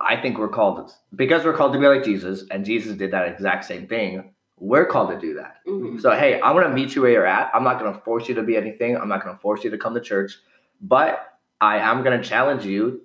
I 0.00 0.16
think 0.20 0.38
we're 0.38 0.48
called 0.48 0.90
because 1.14 1.44
we're 1.44 1.56
called 1.56 1.72
to 1.74 1.78
be 1.78 1.86
like 1.86 2.02
Jesus, 2.02 2.44
and 2.50 2.64
Jesus 2.64 2.96
did 2.96 3.12
that 3.12 3.28
exact 3.28 3.64
same 3.66 3.86
thing. 3.86 4.34
We're 4.60 4.86
called 4.86 5.10
to 5.10 5.18
do 5.18 5.34
that. 5.34 5.58
hmm 5.66 5.98
So 5.98 6.10
hey, 6.12 6.40
I'm 6.40 6.54
gonna 6.56 6.74
meet 6.74 6.94
you 6.94 7.02
where 7.02 7.10
you're 7.10 7.26
at. 7.26 7.50
I'm 7.54 7.64
not 7.64 7.78
gonna 7.78 8.00
force 8.00 8.28
you 8.28 8.34
to 8.36 8.42
be 8.42 8.56
anything. 8.56 8.96
I'm 8.96 9.08
not 9.08 9.24
gonna 9.24 9.38
force 9.38 9.64
you 9.64 9.70
to 9.70 9.78
come 9.78 9.94
to 9.94 10.00
church, 10.00 10.36
but 10.80 11.38
I 11.60 11.78
am 11.78 12.02
gonna 12.02 12.22
challenge 12.22 12.64
you 12.64 13.02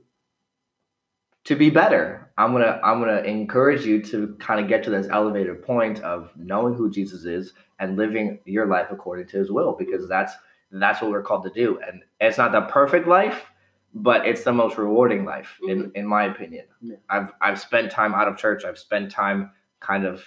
to 1.46 1.56
be 1.56 1.70
better. 1.70 2.32
I'm 2.38 2.52
gonna 2.52 2.80
I'm 2.84 3.00
gonna 3.00 3.22
encourage 3.22 3.86
you 3.86 4.02
to 4.04 4.36
kind 4.40 4.60
of 4.60 4.68
get 4.68 4.84
to 4.86 4.90
this 4.90 5.08
elevated 5.10 5.62
point 5.62 6.00
of 6.02 6.32
knowing 6.36 6.74
who 6.74 6.90
Jesus 6.90 7.26
is 7.26 7.54
and 7.80 7.98
living 7.98 8.40
your 8.46 8.66
life 8.66 8.88
according 8.92 9.28
to 9.28 9.38
His 9.38 9.52
will, 9.52 9.74
because 9.74 10.08
that's 10.08 10.34
that's 10.72 11.02
what 11.02 11.12
we're 11.12 11.22
called 11.24 11.44
to 11.44 11.52
do. 11.52 11.80
And 11.86 12.02
it's 12.20 12.38
not 12.38 12.52
the 12.52 12.62
perfect 12.62 13.08
life, 13.08 13.44
but 13.94 14.26
it's 14.26 14.44
the 14.44 14.54
most 14.54 14.78
rewarding 14.78 15.26
life, 15.26 15.58
in 15.68 15.92
in 15.96 16.08
my 16.08 16.24
opinion. 16.26 16.66
Yeah. 16.82 16.96
I've 17.10 17.32
I've 17.42 17.60
spent 17.60 17.92
time 17.92 18.14
out 18.16 18.28
of 18.28 18.38
church. 18.38 18.64
I've 18.66 18.80
spent 18.80 19.12
time 19.12 19.52
kind 19.82 20.06
of 20.06 20.24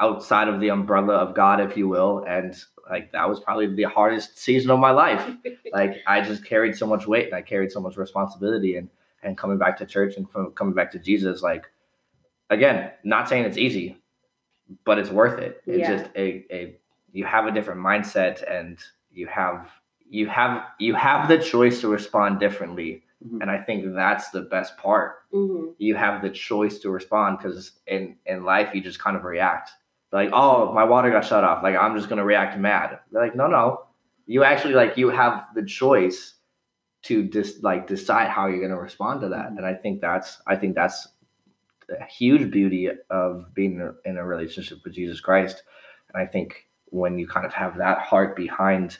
outside 0.00 0.48
of 0.48 0.60
the 0.60 0.68
umbrella 0.68 1.14
of 1.14 1.34
God, 1.34 1.60
if 1.60 1.76
you 1.76 1.88
will, 1.88 2.24
and 2.26 2.54
like 2.90 3.12
that 3.12 3.28
was 3.28 3.40
probably 3.40 3.74
the 3.74 3.84
hardest 3.84 4.38
season 4.38 4.70
of 4.70 4.78
my 4.78 4.90
life. 4.90 5.28
like 5.72 5.96
I 6.06 6.20
just 6.20 6.44
carried 6.44 6.76
so 6.76 6.86
much 6.86 7.06
weight 7.06 7.26
and 7.26 7.34
I 7.34 7.42
carried 7.42 7.72
so 7.72 7.80
much 7.80 7.96
responsibility, 7.96 8.76
and 8.76 8.88
and 9.22 9.36
coming 9.36 9.58
back 9.58 9.76
to 9.78 9.86
church 9.86 10.16
and 10.16 10.28
from- 10.30 10.52
coming 10.52 10.74
back 10.74 10.90
to 10.92 10.98
Jesus, 10.98 11.42
like 11.42 11.66
again, 12.50 12.90
not 13.04 13.28
saying 13.28 13.44
it's 13.44 13.58
easy, 13.58 13.98
but 14.84 14.98
it's 14.98 15.10
worth 15.10 15.38
it. 15.40 15.62
It's 15.66 15.78
Yeah. 15.88 15.96
just 15.98 16.10
a 16.16 16.44
a 16.50 16.76
you 17.12 17.24
have 17.24 17.46
a 17.46 17.50
different 17.52 17.80
mindset 17.80 18.42
and 18.50 18.78
you 19.12 19.26
have 19.26 19.70
you 20.08 20.26
have 20.28 20.64
you 20.78 20.94
have 20.94 21.28
the 21.28 21.38
choice 21.38 21.80
to 21.80 21.88
respond 21.88 22.38
differently 22.40 23.02
Mhm. 23.24 23.40
And 23.40 23.50
I 23.50 23.58
think 23.62 23.94
that's 23.94 24.30
the 24.30 24.42
best 24.42 24.76
part. 24.76 25.16
hmm 25.32 25.70
You 25.78 25.94
have 25.94 26.22
the 26.22 26.30
choice 26.30 26.78
to 26.80 26.90
respond 26.90 27.38
because 27.38 27.72
in 27.86 28.16
in 28.26 28.44
life 28.44 28.74
you 28.74 28.80
just 28.80 28.98
kind 28.98 29.16
of 29.16 29.24
react. 29.24 29.70
Like, 30.12 30.30
oh, 30.32 30.72
my 30.72 30.84
water 30.84 31.10
got 31.10 31.24
shut 31.24 31.44
off. 31.44 31.62
Like 31.62 31.76
I'm 31.76 31.96
just 31.96 32.08
gonna 32.08 32.24
react 32.24 32.58
mad. 32.58 33.00
They're 33.10 33.22
like, 33.22 33.36
no, 33.36 33.46
no. 33.46 33.86
You 34.26 34.44
actually 34.44 34.74
like 34.74 34.96
you 34.96 35.08
have 35.10 35.46
the 35.54 35.64
choice 35.64 36.34
to 37.04 37.24
just 37.28 37.62
like 37.64 37.86
decide 37.86 38.28
how 38.30 38.46
you're 38.48 38.60
gonna 38.62 38.80
respond 38.80 39.20
to 39.22 39.28
that. 39.30 39.48
And 39.50 39.64
I 39.66 39.74
think 39.74 40.00
that's 40.00 40.40
I 40.46 40.56
think 40.56 40.74
that's 40.74 41.08
a 41.90 42.04
huge 42.04 42.50
beauty 42.50 42.90
of 43.10 43.54
being 43.54 43.92
in 44.04 44.16
a 44.16 44.24
relationship 44.24 44.78
with 44.84 44.94
Jesus 44.94 45.20
Christ. 45.20 45.62
And 46.12 46.22
I 46.22 46.26
think 46.26 46.68
when 46.86 47.18
you 47.18 47.26
kind 47.28 47.46
of 47.46 47.52
have 47.52 47.78
that 47.78 47.98
heart 47.98 48.36
behind 48.36 48.98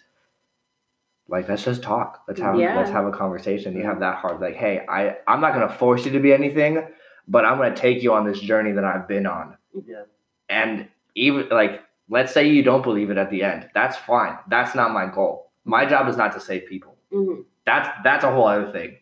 like 1.29 1.49
let's 1.49 1.65
just 1.65 1.83
talk. 1.83 2.23
Let's 2.29 2.41
have 2.41 2.59
Yeah. 2.59 2.77
let's 2.77 2.91
have 2.91 3.07
a 3.07 3.13
conversation. 3.13 3.77
You 3.77 3.85
have 3.85 4.01
that 4.01 4.17
heart 4.17 4.41
like 4.41 4.55
hey 4.57 4.85
i 4.89 5.17
i'm 5.27 5.41
not 5.41 5.55
going 5.55 5.67
to 5.69 5.75
force 5.75 6.05
you 6.07 6.13
to 6.13 6.21
be 6.21 6.33
anything 6.33 6.87
but 7.29 7.45
i'm 7.45 7.57
going 7.59 7.75
to 7.75 7.81
take 7.81 8.03
you 8.03 8.13
on 8.13 8.25
this 8.27 8.41
journey 8.41 8.73
that 8.73 8.85
i've 8.85 9.09
been 9.09 9.27
on. 9.27 9.57
Yeah. 9.87 10.03
and 10.49 10.89
even 11.15 11.49
like 11.49 11.83
let's 12.09 12.33
say 12.33 12.49
you 12.49 12.63
don't 12.63 12.83
believe 12.83 13.11
it 13.11 13.19
at 13.19 13.31
the 13.31 13.43
end 13.43 13.69
that's 13.75 13.97
fine. 13.97 14.39
That's 14.49 14.75
not 14.75 14.93
my 14.93 15.07
goal. 15.07 15.51
My 15.65 15.85
job 15.87 16.09
is 16.09 16.17
not 16.17 16.33
to 16.33 16.41
save 16.41 16.67
people. 16.69 16.97
Hmm 17.13 17.43
that's 17.67 17.89
that's 18.05 18.23
a 18.25 18.31
whole 18.31 18.47
other 18.47 18.71
thing. 18.73 18.97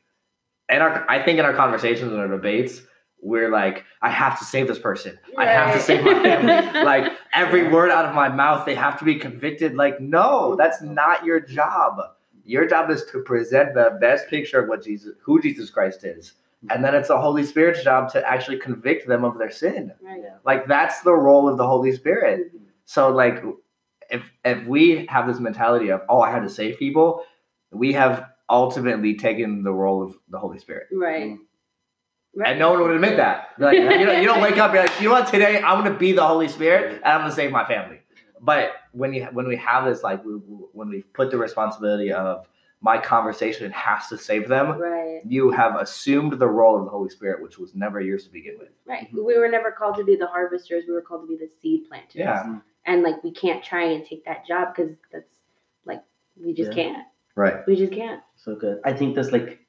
And 0.70 0.82
our 0.82 1.04
i 1.10 1.22
think 1.22 1.38
in 1.38 1.44
our 1.44 1.52
conversations 1.54 2.10
and 2.12 2.20
our 2.20 2.28
debates 2.28 2.80
we're 3.24 3.50
like 3.50 3.84
i 4.02 4.10
have 4.10 4.38
to 4.38 4.44
save 4.44 4.68
this 4.68 4.78
person. 4.78 5.18
I 5.36 5.46
have 5.46 5.74
to 5.74 5.80
save 5.80 6.04
my 6.04 6.22
family. 6.22 6.80
Like 6.84 7.12
every 7.32 7.68
word 7.68 7.90
out 7.90 8.04
of 8.04 8.14
my 8.14 8.28
mouth 8.28 8.66
they 8.66 8.74
have 8.74 8.98
to 8.98 9.04
be 9.04 9.16
convicted. 9.16 9.74
Like 9.74 10.00
no 10.00 10.54
that's 10.56 10.82
not 10.82 11.24
your 11.24 11.40
job. 11.40 11.98
Your 12.44 12.66
job 12.66 12.90
is 12.90 13.04
to 13.12 13.20
present 13.20 13.74
the 13.74 13.96
best 14.00 14.28
picture 14.28 14.60
of 14.60 14.68
what 14.68 14.84
jesus 14.84 15.14
who 15.22 15.40
jesus 15.40 15.70
christ 15.70 16.04
is. 16.04 16.34
And 16.70 16.82
then 16.82 16.94
it's 16.94 17.08
the 17.08 17.20
holy 17.20 17.44
spirit's 17.44 17.82
job 17.82 18.10
to 18.12 18.26
actually 18.26 18.58
convict 18.58 19.06
them 19.06 19.22
of 19.22 19.38
their 19.38 19.50
sin. 19.50 19.92
Right. 20.00 20.22
Like 20.44 20.66
that's 20.66 21.00
the 21.02 21.12
role 21.12 21.48
of 21.48 21.58
the 21.58 21.66
holy 21.66 21.92
spirit. 21.92 22.48
Mm-hmm. 22.48 22.64
So 22.84 23.10
like 23.10 23.42
if 24.10 24.22
if 24.44 24.66
we 24.66 25.06
have 25.08 25.26
this 25.26 25.40
mentality 25.40 25.88
of 25.88 26.02
oh 26.10 26.20
i 26.20 26.30
had 26.30 26.42
to 26.42 26.50
save 26.50 26.78
people 26.78 27.24
we 27.72 27.92
have 27.92 28.26
ultimately 28.50 29.16
taken 29.16 29.62
the 29.62 29.72
role 29.72 30.02
of 30.02 30.16
the 30.28 30.38
holy 30.38 30.58
spirit. 30.58 30.86
Right. 30.92 31.32
Mm-hmm. 31.32 31.42
Right. 32.36 32.50
and 32.50 32.58
no 32.58 32.72
one 32.72 32.82
would 32.82 32.90
admit 32.90 33.16
that. 33.18 33.50
Like 33.58 33.78
you, 33.78 33.88
don't, 33.88 34.20
you 34.22 34.26
don't 34.26 34.40
wake 34.40 34.56
up, 34.58 34.72
you're 34.74 34.82
like, 34.82 35.00
you 35.00 35.08
know 35.08 35.14
what? 35.14 35.28
Today 35.28 35.60
I'm 35.62 35.82
gonna 35.82 35.96
be 35.96 36.12
the 36.12 36.26
Holy 36.26 36.48
Spirit, 36.48 36.94
and 36.96 37.04
I'm 37.04 37.20
gonna 37.20 37.32
save 37.32 37.50
my 37.52 37.64
family. 37.64 38.00
But 38.40 38.72
when 38.92 39.12
you 39.14 39.24
when 39.32 39.46
we 39.48 39.56
have 39.56 39.84
this, 39.84 40.02
like 40.02 40.24
we, 40.24 40.32
when 40.32 40.88
we 40.88 41.02
put 41.02 41.30
the 41.30 41.38
responsibility 41.38 42.12
of 42.12 42.46
my 42.80 42.98
conversation 42.98 43.70
has 43.72 44.08
to 44.08 44.18
save 44.18 44.48
them, 44.48 44.78
Right. 44.78 45.22
you 45.26 45.50
have 45.52 45.76
assumed 45.76 46.32
the 46.38 46.46
role 46.48 46.76
of 46.78 46.84
the 46.84 46.90
Holy 46.90 47.08
Spirit, 47.08 47.40
which 47.42 47.56
was 47.58 47.74
never 47.74 48.00
yours 48.00 48.24
to 48.24 48.30
begin 48.30 48.58
with. 48.58 48.68
Right. 48.84 49.08
We 49.14 49.38
were 49.38 49.48
never 49.48 49.70
called 49.70 49.96
to 49.96 50.04
be 50.04 50.16
the 50.16 50.26
harvesters. 50.26 50.84
We 50.86 50.92
were 50.92 51.00
called 51.00 51.22
to 51.22 51.26
be 51.26 51.36
the 51.36 51.50
seed 51.62 51.88
planters. 51.88 52.16
Yeah. 52.16 52.58
And 52.84 53.02
like 53.02 53.24
we 53.24 53.30
can't 53.32 53.64
try 53.64 53.84
and 53.84 54.04
take 54.04 54.24
that 54.26 54.46
job 54.46 54.74
because 54.76 54.92
that's 55.10 55.38
like 55.86 56.02
we 56.36 56.52
just 56.52 56.72
Yeah. 56.76 56.82
can't. 56.92 57.06
Right. 57.36 57.66
We 57.66 57.76
just 57.76 57.92
can't. 57.92 58.20
So 58.36 58.54
good. 58.54 58.80
I 58.84 58.92
think 58.92 59.14
that's 59.14 59.32
like, 59.32 59.60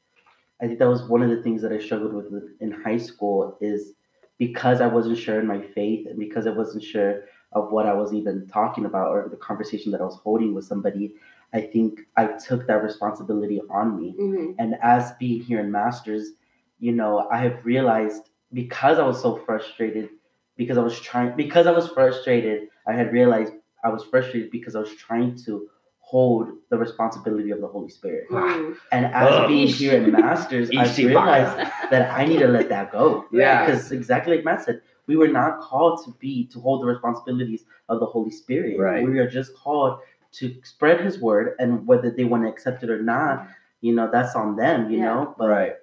I 0.62 0.68
think 0.68 0.80
that 0.80 0.88
was 0.88 1.04
one 1.04 1.22
of 1.22 1.30
the 1.30 1.42
things 1.42 1.62
that 1.62 1.72
I 1.72 1.80
struggled 1.80 2.14
with 2.14 2.44
in 2.60 2.72
high 2.72 2.98
school 2.98 3.58
is 3.62 3.94
because 4.38 4.82
I 4.82 4.88
wasn't 4.88 5.18
sure 5.18 5.40
in 5.40 5.48
my 5.48 5.62
faith 5.62 6.08
and 6.08 6.18
because 6.20 6.48
I 6.48 6.52
wasn't 6.52 6.84
sure 6.84 7.24
of 7.54 7.72
what 7.72 7.86
I 7.86 7.94
was 7.94 8.14
even 8.14 8.48
talking 8.48 8.86
about 8.86 9.10
or 9.10 9.28
the 9.30 9.38
conversation 9.38 9.92
that 9.92 10.02
I 10.02 10.06
was 10.06 10.20
holding 10.24 10.54
with 10.54 10.66
somebody. 10.66 11.14
I 11.54 11.62
think 11.62 12.02
I 12.18 12.28
took 12.28 12.68
that 12.68 12.84
responsibility 12.84 13.62
on 13.70 14.00
me. 14.00 14.12
hmm 14.18 14.52
And 14.60 14.76
as 14.82 15.14
being 15.20 15.42
here 15.42 15.60
in 15.60 15.72
Masters, 15.72 16.32
you 16.80 16.92
know, 16.92 17.28
I 17.32 17.38
have 17.38 17.66
realized 17.66 18.30
because 18.54 19.00
I 19.00 19.06
was 19.06 19.22
so 19.22 19.38
frustrated, 19.46 20.10
because 20.58 20.78
I 20.78 20.82
was 20.82 21.00
trying, 21.00 21.36
because 21.36 21.68
I 21.68 21.72
was 21.72 21.88
frustrated, 21.90 22.70
I 22.88 22.94
had 22.94 23.14
realized 23.14 23.54
I 23.84 23.90
was 23.90 24.04
frustrated 24.04 24.52
because 24.52 24.76
I 24.76 24.80
was 24.80 24.94
trying 24.96 25.36
to 25.46 25.70
hold 26.06 26.50
the 26.70 26.78
responsibility 26.78 27.50
of 27.50 27.62
the 27.62 27.68
Holy 27.68 27.90
Spirit. 27.90 28.30
Mm. 28.30 28.76
And 28.92 29.08
as 29.08 29.28
Ugh. 29.32 29.48
being 29.48 29.68
here 29.68 29.98
in 30.02 30.12
Masters, 30.22 30.70
I 30.78 30.86
realized 30.98 31.58
that 31.92 32.12
I 32.12 32.26
need 32.26 32.38
to 32.40 32.48
let 32.48 32.70
that 32.70 32.92
go. 32.92 33.26
Yeah. 33.32 33.66
Because 33.66 33.92
exactly 33.92 34.36
like 34.36 34.46
Matt 34.46 34.64
said, 34.64 34.82
we 35.08 35.16
were 35.16 35.28
not 35.28 35.62
called 35.62 36.06
to 36.06 36.12
be 36.20 36.46
to 36.48 36.60
hold 36.60 36.84
the 36.84 36.86
responsibilities 36.86 37.64
of 37.90 38.00
the 38.00 38.06
Holy 38.06 38.30
Spirit. 38.30 38.80
Right. 38.80 39.04
We 39.04 39.18
are 39.18 39.28
just 39.30 39.56
called 39.56 40.00
to 40.34 40.56
spread 40.64 41.02
His 41.02 41.20
word, 41.20 41.56
and 41.60 41.88
whether 41.88 42.12
they 42.12 42.24
want 42.26 42.44
to 42.44 42.50
accept 42.50 42.84
it 42.84 42.90
or 42.92 43.02
not, 43.02 43.48
you 43.82 43.94
know, 43.96 44.08
that's 44.12 44.36
on 44.36 44.56
them. 44.56 44.92
You 44.92 45.00
Yeah. 45.00 45.06
know, 45.06 45.36
but 45.40 45.50
Right. 45.50 45.74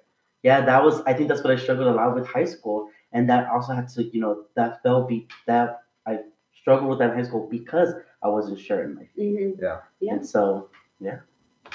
yeah, 0.43 0.61
that 0.63 0.83
was. 0.85 1.01
I 1.01 1.13
think 1.13 1.27
that's 1.27 1.43
what 1.43 1.51
I 1.51 1.57
struggled 1.57 1.87
a 1.87 1.91
lot 1.91 2.15
with 2.15 2.25
high 2.27 2.45
school, 2.45 2.89
and 3.11 3.29
that 3.29 3.49
also 3.49 3.73
had 3.73 3.89
to, 3.89 4.03
you 4.03 4.21
know, 4.21 4.45
that 4.55 4.81
felt 4.83 5.09
be 5.09 5.27
that 5.47 5.81
I 6.05 6.19
struggled 6.63 6.89
with 6.89 6.99
that 6.99 7.11
in 7.11 7.17
high 7.17 7.23
school 7.23 7.45
because 7.51 7.93
I 8.23 8.29
wasn't 8.29 8.57
sure 8.57 8.83
in 8.83 8.95
my 8.95 9.05
faith, 9.15 9.37
hmm 9.37 9.61
Yeah. 9.61 10.13
and 10.13 10.25
so 10.25 10.69
yeah. 10.99 11.19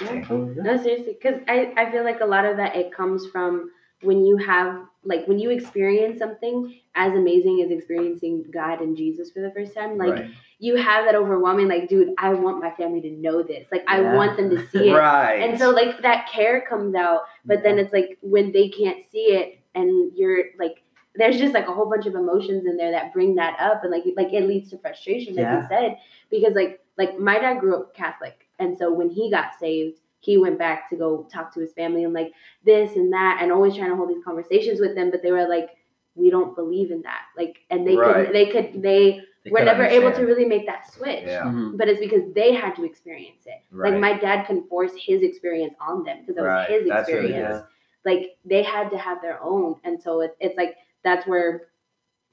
Yeah. 0.01 0.27
So, 0.27 0.53
yeah. 0.57 0.63
No, 0.63 0.83
seriously, 0.83 1.17
because 1.21 1.41
I, 1.47 1.73
I 1.77 1.91
feel 1.91 2.05
like 2.05 2.21
a 2.21 2.27
lot 2.27 2.45
of 2.45 2.57
that 2.57 2.75
it 2.75 2.93
comes 2.93 3.27
from 3.27 3.71
when 4.03 4.25
you 4.25 4.37
have 4.37 4.87
like 5.05 5.27
when 5.27 5.39
you 5.39 5.51
experience 5.51 6.19
something 6.19 6.81
as 6.95 7.13
amazing 7.15 7.63
as 7.65 7.71
experiencing 7.77 8.45
God 8.53 8.81
and 8.81 8.97
Jesus 8.97 9.31
for 9.31 9.41
the 9.41 9.51
first 9.51 9.75
time, 9.75 9.99
like 9.99 10.13
right. 10.13 10.31
you 10.59 10.77
have 10.77 11.05
that 11.05 11.15
overwhelming 11.15 11.69
like, 11.69 11.89
dude, 11.89 12.15
I 12.17 12.33
want 12.35 12.63
my 12.63 12.71
family 12.73 13.01
to 13.03 13.11
know 13.11 13.43
this. 13.43 13.67
Like 13.73 13.85
I 13.89 14.01
want 14.01 14.37
them 14.37 14.51
to 14.51 14.67
see 14.69 14.91
it. 14.91 14.93
Right. 14.99 15.43
And 15.43 15.59
so 15.59 15.71
like 15.71 16.01
that 16.03 16.29
care 16.31 16.65
comes 16.69 16.95
out, 16.95 17.23
but 17.45 17.63
then 17.63 17.79
it's 17.79 17.93
like 17.93 18.19
when 18.21 18.53
they 18.53 18.69
can't 18.69 19.05
see 19.11 19.33
it 19.35 19.61
and 19.75 20.13
you're 20.15 20.45
like 20.59 20.83
there's 21.19 21.39
just 21.39 21.55
like 21.55 21.69
a 21.69 21.73
whole 21.73 21.89
bunch 21.91 22.07
of 22.07 22.15
emotions 22.15 22.65
in 22.67 22.77
there 22.77 22.91
that 22.93 23.13
bring 23.13 23.35
that 23.35 23.59
up 23.61 23.83
and 23.85 23.93
like 23.93 24.05
like 24.17 24.33
it 24.33 24.47
leads 24.49 24.71
to 24.71 24.79
frustration 24.79 25.35
like 25.35 25.43
Yeah. 25.45 25.63
you 25.63 25.67
said 25.69 25.99
because 26.31 26.55
like 26.55 26.81
like 26.97 27.19
my 27.19 27.39
dad 27.39 27.61
grew 27.61 27.77
up 27.77 27.95
catholic 27.95 28.47
and 28.59 28.77
so 28.79 28.93
when 28.93 29.11
he 29.11 29.31
got 29.31 29.59
saved 29.59 29.99
he 30.21 30.37
went 30.39 30.59
back 30.59 30.89
to 30.91 30.97
go 30.97 31.29
talk 31.33 31.53
to 31.55 31.61
his 31.61 31.73
family 31.73 32.05
and 32.05 32.13
like 32.13 32.33
this 32.65 32.97
and 32.97 33.13
that 33.13 33.39
and 33.43 33.53
always 33.53 33.77
trying 33.77 33.91
to 33.91 33.97
hold 33.97 34.09
these 34.11 34.25
conversations 34.25 34.81
with 34.81 34.95
them 34.95 35.11
but 35.11 35.23
they 35.23 35.31
were 35.33 35.47
like 35.49 35.71
we 36.15 36.31
don't 36.31 36.57
believe 36.57 36.91
in 36.91 37.03
that 37.03 37.23
like 37.37 37.59
and 37.71 37.87
they 37.87 37.97
Right. 37.97 38.27
could 38.27 38.35
they 38.35 38.47
could 38.47 38.83
they 38.83 39.21
They 39.45 39.51
were 39.53 39.59
could 39.59 39.67
never 39.67 39.85
able 39.85 40.13
to 40.13 40.23
really 40.25 40.45
make 40.45 40.67
that 40.67 40.91
switch 40.93 41.25
Yeah. 41.27 41.45
Mhm. 41.45 41.77
but 41.79 41.89
it's 41.89 42.01
because 42.01 42.25
they 42.35 42.53
had 42.53 42.75
to 42.77 42.85
experience 42.85 43.47
it 43.47 43.61
Right. 43.71 43.93
like 43.93 44.01
my 44.01 44.13
dad 44.19 44.47
can 44.47 44.65
force 44.69 44.93
his 45.09 45.23
experience 45.23 45.75
on 45.81 46.05
them 46.05 46.19
because 46.21 46.37
it 46.37 46.43
was 46.43 46.67
his 46.69 46.89
That's 46.89 47.09
really 47.09 47.27
experience 47.31 47.57
good. 47.63 47.65
like 48.11 48.37
they 48.45 48.63
had 48.63 48.91
to 48.91 48.99
have 48.99 49.23
their 49.23 49.39
own 49.43 49.77
and 49.85 50.03
so 50.03 50.21
it, 50.23 50.37
it's 50.41 50.57
like 50.57 50.77
that's 51.09 51.27
where 51.27 51.69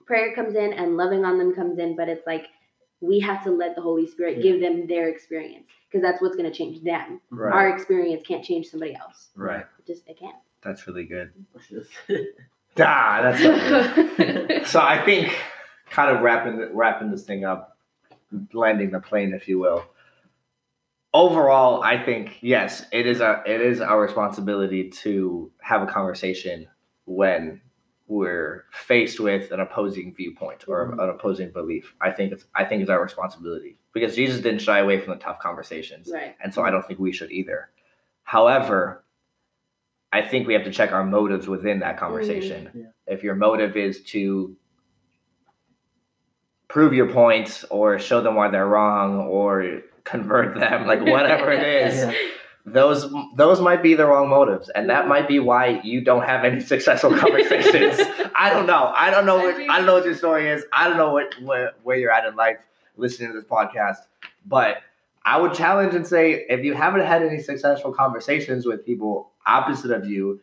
prayer 0.05 0.35
comes 0.35 0.55
in 0.55 0.73
and 0.73 0.97
loving 0.97 1.23
on 1.25 1.37
them 1.37 1.55
comes 1.55 1.79
in 1.79 1.95
but 1.95 2.09
it's 2.09 2.25
like 2.27 2.47
we 3.01 3.19
have 3.19 3.43
to 3.43 3.51
let 3.51 3.75
the 3.75 3.81
holy 3.81 4.05
spirit 4.07 4.37
Yeah. 4.37 4.43
give 4.43 4.61
them 4.61 4.87
their 4.87 5.07
experience 5.09 5.67
because 5.89 6.01
that's 6.01 6.21
what's 6.21 6.35
going 6.35 6.49
to 6.51 6.55
change 6.57 6.83
them 6.83 7.21
Right. 7.29 7.53
our 7.53 7.69
experience 7.75 8.23
can't 8.27 8.43
change 8.43 8.67
somebody 8.67 8.95
else 8.95 9.29
Right. 9.35 9.65
it 9.79 9.85
just 9.87 10.07
it 10.07 10.19
can't 10.19 10.35
That's 10.61 10.87
really 10.87 11.05
good. 11.05 11.31
Ah, 12.77 13.19
that's 13.23 13.41
so 13.41 13.53
good. 14.17 14.67
so 14.73 14.81
I 14.81 15.03
think 15.05 15.33
kind 15.89 16.13
of 16.13 16.21
wrapping 16.21 16.75
wrapping 16.75 17.09
this 17.09 17.23
thing 17.23 17.45
up, 17.45 17.77
landing 18.51 18.91
the 18.91 18.99
plane, 18.99 19.33
if 19.33 19.47
you 19.47 19.59
will. 19.59 19.85
Overall, 21.13 21.81
I 21.83 22.03
think 22.03 22.37
yes, 22.41 22.85
it 22.91 23.07
is 23.07 23.21
our 23.21 23.41
it 23.47 23.61
is 23.61 23.79
our 23.79 24.01
responsibility 24.01 24.89
to 24.89 25.49
have 25.61 25.81
a 25.81 25.85
conversation 25.85 26.67
when 27.05 27.61
we're 28.07 28.65
faced 28.71 29.19
with 29.19 29.51
an 29.51 29.59
opposing 29.59 30.13
viewpoint 30.13 30.65
or 30.67 30.87
Mhm. 30.91 31.03
an 31.03 31.09
opposing 31.09 31.49
belief. 31.51 31.95
I 31.99 32.11
think 32.11 32.31
it's 32.33 32.45
I 32.53 32.63
think 32.63 32.81
it's 32.81 32.89
our 32.89 33.01
responsibility 33.01 33.77
because 33.93 34.15
Jesus 34.15 34.41
didn't 34.41 34.59
shy 34.61 34.79
away 34.79 34.99
from 34.99 35.13
the 35.13 35.19
tough 35.19 35.39
conversations, 35.39 36.11
right 36.13 36.35
and 36.41 36.53
so 36.53 36.61
I 36.63 36.69
don't 36.71 36.85
think 36.85 36.99
we 36.99 37.11
should 37.11 37.31
either. 37.31 37.69
However, 38.23 39.03
I 40.13 40.21
think 40.21 40.47
we 40.47 40.53
have 40.53 40.63
to 40.65 40.71
check 40.71 40.91
our 40.91 41.03
motives 41.03 41.47
within 41.47 41.79
that 41.79 41.97
conversation. 41.97 42.69
Yeah. 42.73 42.83
If 43.13 43.23
your 43.23 43.35
motive 43.35 43.75
is 43.75 44.03
to 44.05 44.55
prove 46.67 46.93
your 46.93 47.09
point 47.11 47.63
or 47.69 47.99
show 47.99 48.21
them 48.21 48.35
why 48.35 48.49
they're 48.49 48.67
wrong 48.67 49.19
or 49.21 49.81
convert 50.03 50.59
them, 50.59 50.85
like 50.87 51.01
whatever 51.01 51.51
it 51.51 51.63
is, 51.87 52.03
Yeah. 52.03 52.13
Those 52.65 53.05
those 53.35 53.61
might 53.61 53.83
be 53.83 53.93
the 53.93 54.05
wrong 54.05 54.27
motives, 54.27 54.69
and 54.69 54.89
that 54.89 55.07
might 55.07 55.27
be 55.27 55.39
why 55.39 55.81
you 55.83 56.01
don't 56.01 56.23
have 56.23 56.43
any 56.43 56.59
successful 56.73 57.15
conversations. 57.15 57.99
I 58.35 58.49
don't 58.49 58.65
know. 58.65 58.91
I 58.95 59.11
don't 59.11 59.25
know 59.25 59.37
what 59.37 59.55
I 59.55 59.77
don't 59.77 59.85
know 59.85 59.93
what 59.93 60.05
your 60.05 60.15
story 60.15 60.49
is. 60.49 60.63
I 60.73 60.87
don't 60.87 60.97
know 60.97 61.13
what 61.13 61.33
where, 61.41 61.73
where 61.83 61.97
you're 61.97 62.11
at 62.11 62.25
in 62.25 62.35
life 62.35 62.57
listening 62.97 63.31
to 63.31 63.35
this 63.35 63.47
podcast, 63.47 63.97
but 64.45 64.77
I 65.23 65.39
would 65.39 65.53
challenge 65.53 65.93
and 65.93 66.05
say 66.05 66.45
if 66.49 66.63
you 66.63 66.73
haven't 66.73 67.05
had 67.05 67.21
any 67.21 67.39
successful 67.39 67.91
conversations 67.91 68.65
with 68.65 68.85
people 68.85 69.31
opposite 69.45 69.91
of 69.91 70.07
you, 70.07 70.41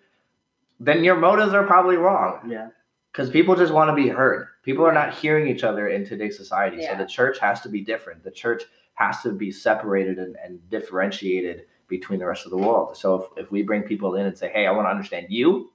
then 0.78 1.02
your 1.04 1.16
motives 1.16 1.54
are 1.54 1.64
probably 1.64 1.96
wrong 1.96 2.40
yeah. 2.48 2.68
because 3.11 3.30
people 3.30 3.56
just 3.56 3.72
want 3.72 3.90
to 3.90 3.94
be 3.94 4.08
heard. 4.08 4.48
People 4.64 4.85
are 4.85 4.92
not 4.92 5.14
hearing 5.14 5.48
each 5.48 5.64
other 5.64 5.88
in 5.88 6.04
today's 6.04 6.37
society. 6.37 6.85
So 6.85 6.96
the 6.96 7.06
church 7.06 7.38
has 7.40 7.61
to 7.62 7.68
be 7.68 7.80
different. 7.80 8.22
The 8.22 8.30
church 8.30 8.62
has 8.94 9.22
to 9.22 9.30
be 9.32 9.50
separated 9.50 10.18
and, 10.18 10.37
and 10.44 10.58
differentiated 10.70 11.64
between 11.96 12.18
the 12.18 12.26
rest 12.26 12.44
of 12.46 12.50
the 12.50 12.57
world. 12.66 12.96
So 12.96 13.09
if, 13.37 13.44
if 13.44 13.52
we 13.52 13.62
bring 13.62 13.83
people 13.83 14.14
in 14.16 14.24
and 14.26 14.37
say, 14.37 14.48
hey, 14.52 14.66
I 14.66 14.70
want 14.72 14.87
to 14.87 14.90
understand 14.90 15.26
you 15.28 15.70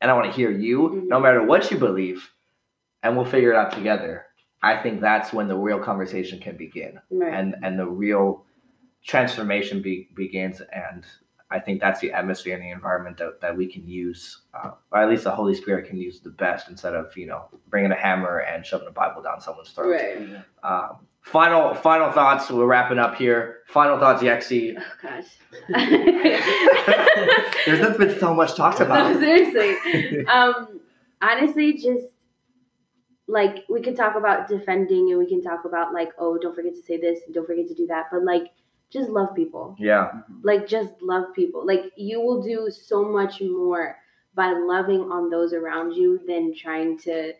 and 0.00 0.10
I 0.10 0.14
want 0.14 0.26
to 0.30 0.36
hear 0.40 0.50
you, 0.50 1.04
no 1.06 1.18
Mhm. 1.18 1.22
matter 1.22 1.42
what 1.42 1.70
you 1.70 1.78
believe, 1.78 2.28
and 3.02 3.16
we'll 3.16 3.24
figure 3.36 3.52
it 3.52 3.56
out 3.56 3.70
together. 3.72 4.26
I 4.62 4.76
think 4.82 5.00
that's 5.00 5.32
when 5.32 5.46
the 5.48 5.56
real 5.56 5.78
conversation 5.90 6.40
can 6.40 6.56
begin 6.56 6.92
Right. 7.10 7.32
and 7.32 7.54
and 7.62 7.78
the 7.78 7.86
real 8.04 8.44
transformation 9.04 9.80
be, 9.82 10.08
begins 10.16 10.60
and 10.72 11.04
i 11.56 11.58
think 11.64 11.80
that's 11.80 12.00
the 12.00 12.10
atmosphere 12.20 12.54
and 12.56 12.64
the 12.64 12.70
environment 12.70 13.16
that, 13.18 13.40
that 13.40 13.56
we 13.56 13.66
can 13.74 13.86
use 13.86 14.22
uh, 14.56 14.70
or 14.90 14.98
at 15.02 15.08
least 15.08 15.22
the 15.24 15.30
holy 15.30 15.54
spirit 15.54 15.86
can 15.88 15.96
use 15.96 16.18
the 16.20 16.34
best 16.44 16.68
instead 16.68 16.94
of 17.00 17.16
you 17.16 17.26
know 17.30 17.42
bringing 17.72 17.92
a 17.92 18.00
hammer 18.06 18.38
and 18.50 18.66
shoving 18.66 18.88
a 18.88 18.96
bible 19.02 19.22
down 19.22 19.40
someone's 19.40 19.70
throat 19.70 19.92
right. 19.92 20.18
um, 20.70 20.92
final 21.26 21.74
final 21.74 22.10
thoughts 22.12 22.50
we're 22.50 22.66
wrapping 22.66 22.98
up 22.98 23.16
here 23.16 23.58
final 23.66 23.98
thoughts 23.98 24.22
yexi 24.22 24.74
Oh 24.78 24.82
gosh. 25.02 25.24
there's 27.66 27.80
not 27.80 27.98
been 27.98 28.18
so 28.18 28.32
much 28.34 28.54
talked 28.54 28.78
No, 28.80 28.86
about 28.86 29.18
seriously. 29.20 30.24
Um, 30.26 30.80
honestly, 31.20 31.74
just 31.74 32.06
like 33.26 33.64
we 33.68 33.80
can 33.82 33.96
talk 33.96 34.14
about 34.16 34.48
defending 34.48 35.10
and 35.10 35.18
we 35.18 35.26
can 35.26 35.42
talk 35.42 35.64
about 35.64 35.92
like, 35.92 36.10
oh, 36.18 36.38
don't 36.38 36.54
forget 36.54 36.74
to 36.74 36.82
say 36.82 36.96
this 36.98 37.20
and 37.26 37.34
don't 37.34 37.46
forget 37.46 37.66
to 37.68 37.74
do 37.74 37.86
that. 37.88 38.06
But 38.12 38.22
like, 38.24 38.52
just 38.90 39.08
love 39.08 39.34
people. 39.34 39.74
yeah 39.78 40.12
Like, 40.42 40.68
just 40.68 40.92
love 41.02 41.24
people. 41.34 41.66
Like, 41.66 41.92
you 41.96 42.20
will 42.20 42.40
do 42.42 42.70
so 42.70 43.02
much 43.04 43.40
more 43.40 43.96
by 44.34 44.52
loving 44.52 45.10
on 45.10 45.28
those 45.30 45.52
around 45.52 45.92
you 45.92 46.20
than 46.28 46.54
trying 46.54 46.98
to 47.00 47.32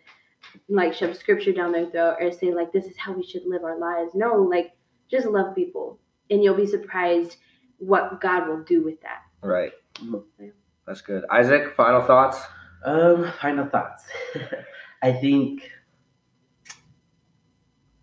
like 0.68 0.94
shove 0.94 1.16
scripture 1.16 1.52
down 1.52 1.72
their 1.72 1.86
throat 1.86 2.16
or 2.20 2.32
say 2.32 2.52
like 2.52 2.72
this 2.72 2.86
is 2.86 2.96
how 2.96 3.12
we 3.12 3.22
should 3.24 3.42
live 3.46 3.64
our 3.64 3.78
lives. 3.78 4.14
No, 4.14 4.34
like 4.42 4.72
just 5.10 5.26
love 5.26 5.54
people 5.54 5.98
and 6.30 6.42
you'll 6.42 6.56
be 6.56 6.66
surprised 6.66 7.36
what 7.78 8.20
God 8.20 8.48
will 8.48 8.62
do 8.62 8.82
with 8.82 9.00
that. 9.02 9.22
right 9.42 9.72
Mhm. 9.94 10.52
that's 10.86 11.00
good 11.00 11.24
isaac 11.30 11.74
final 11.76 12.02
thoughts 12.02 12.38
Um, 12.84 13.32
final 13.40 13.66
thoughts. 13.66 14.04
I 15.02 15.12
think 15.12 15.68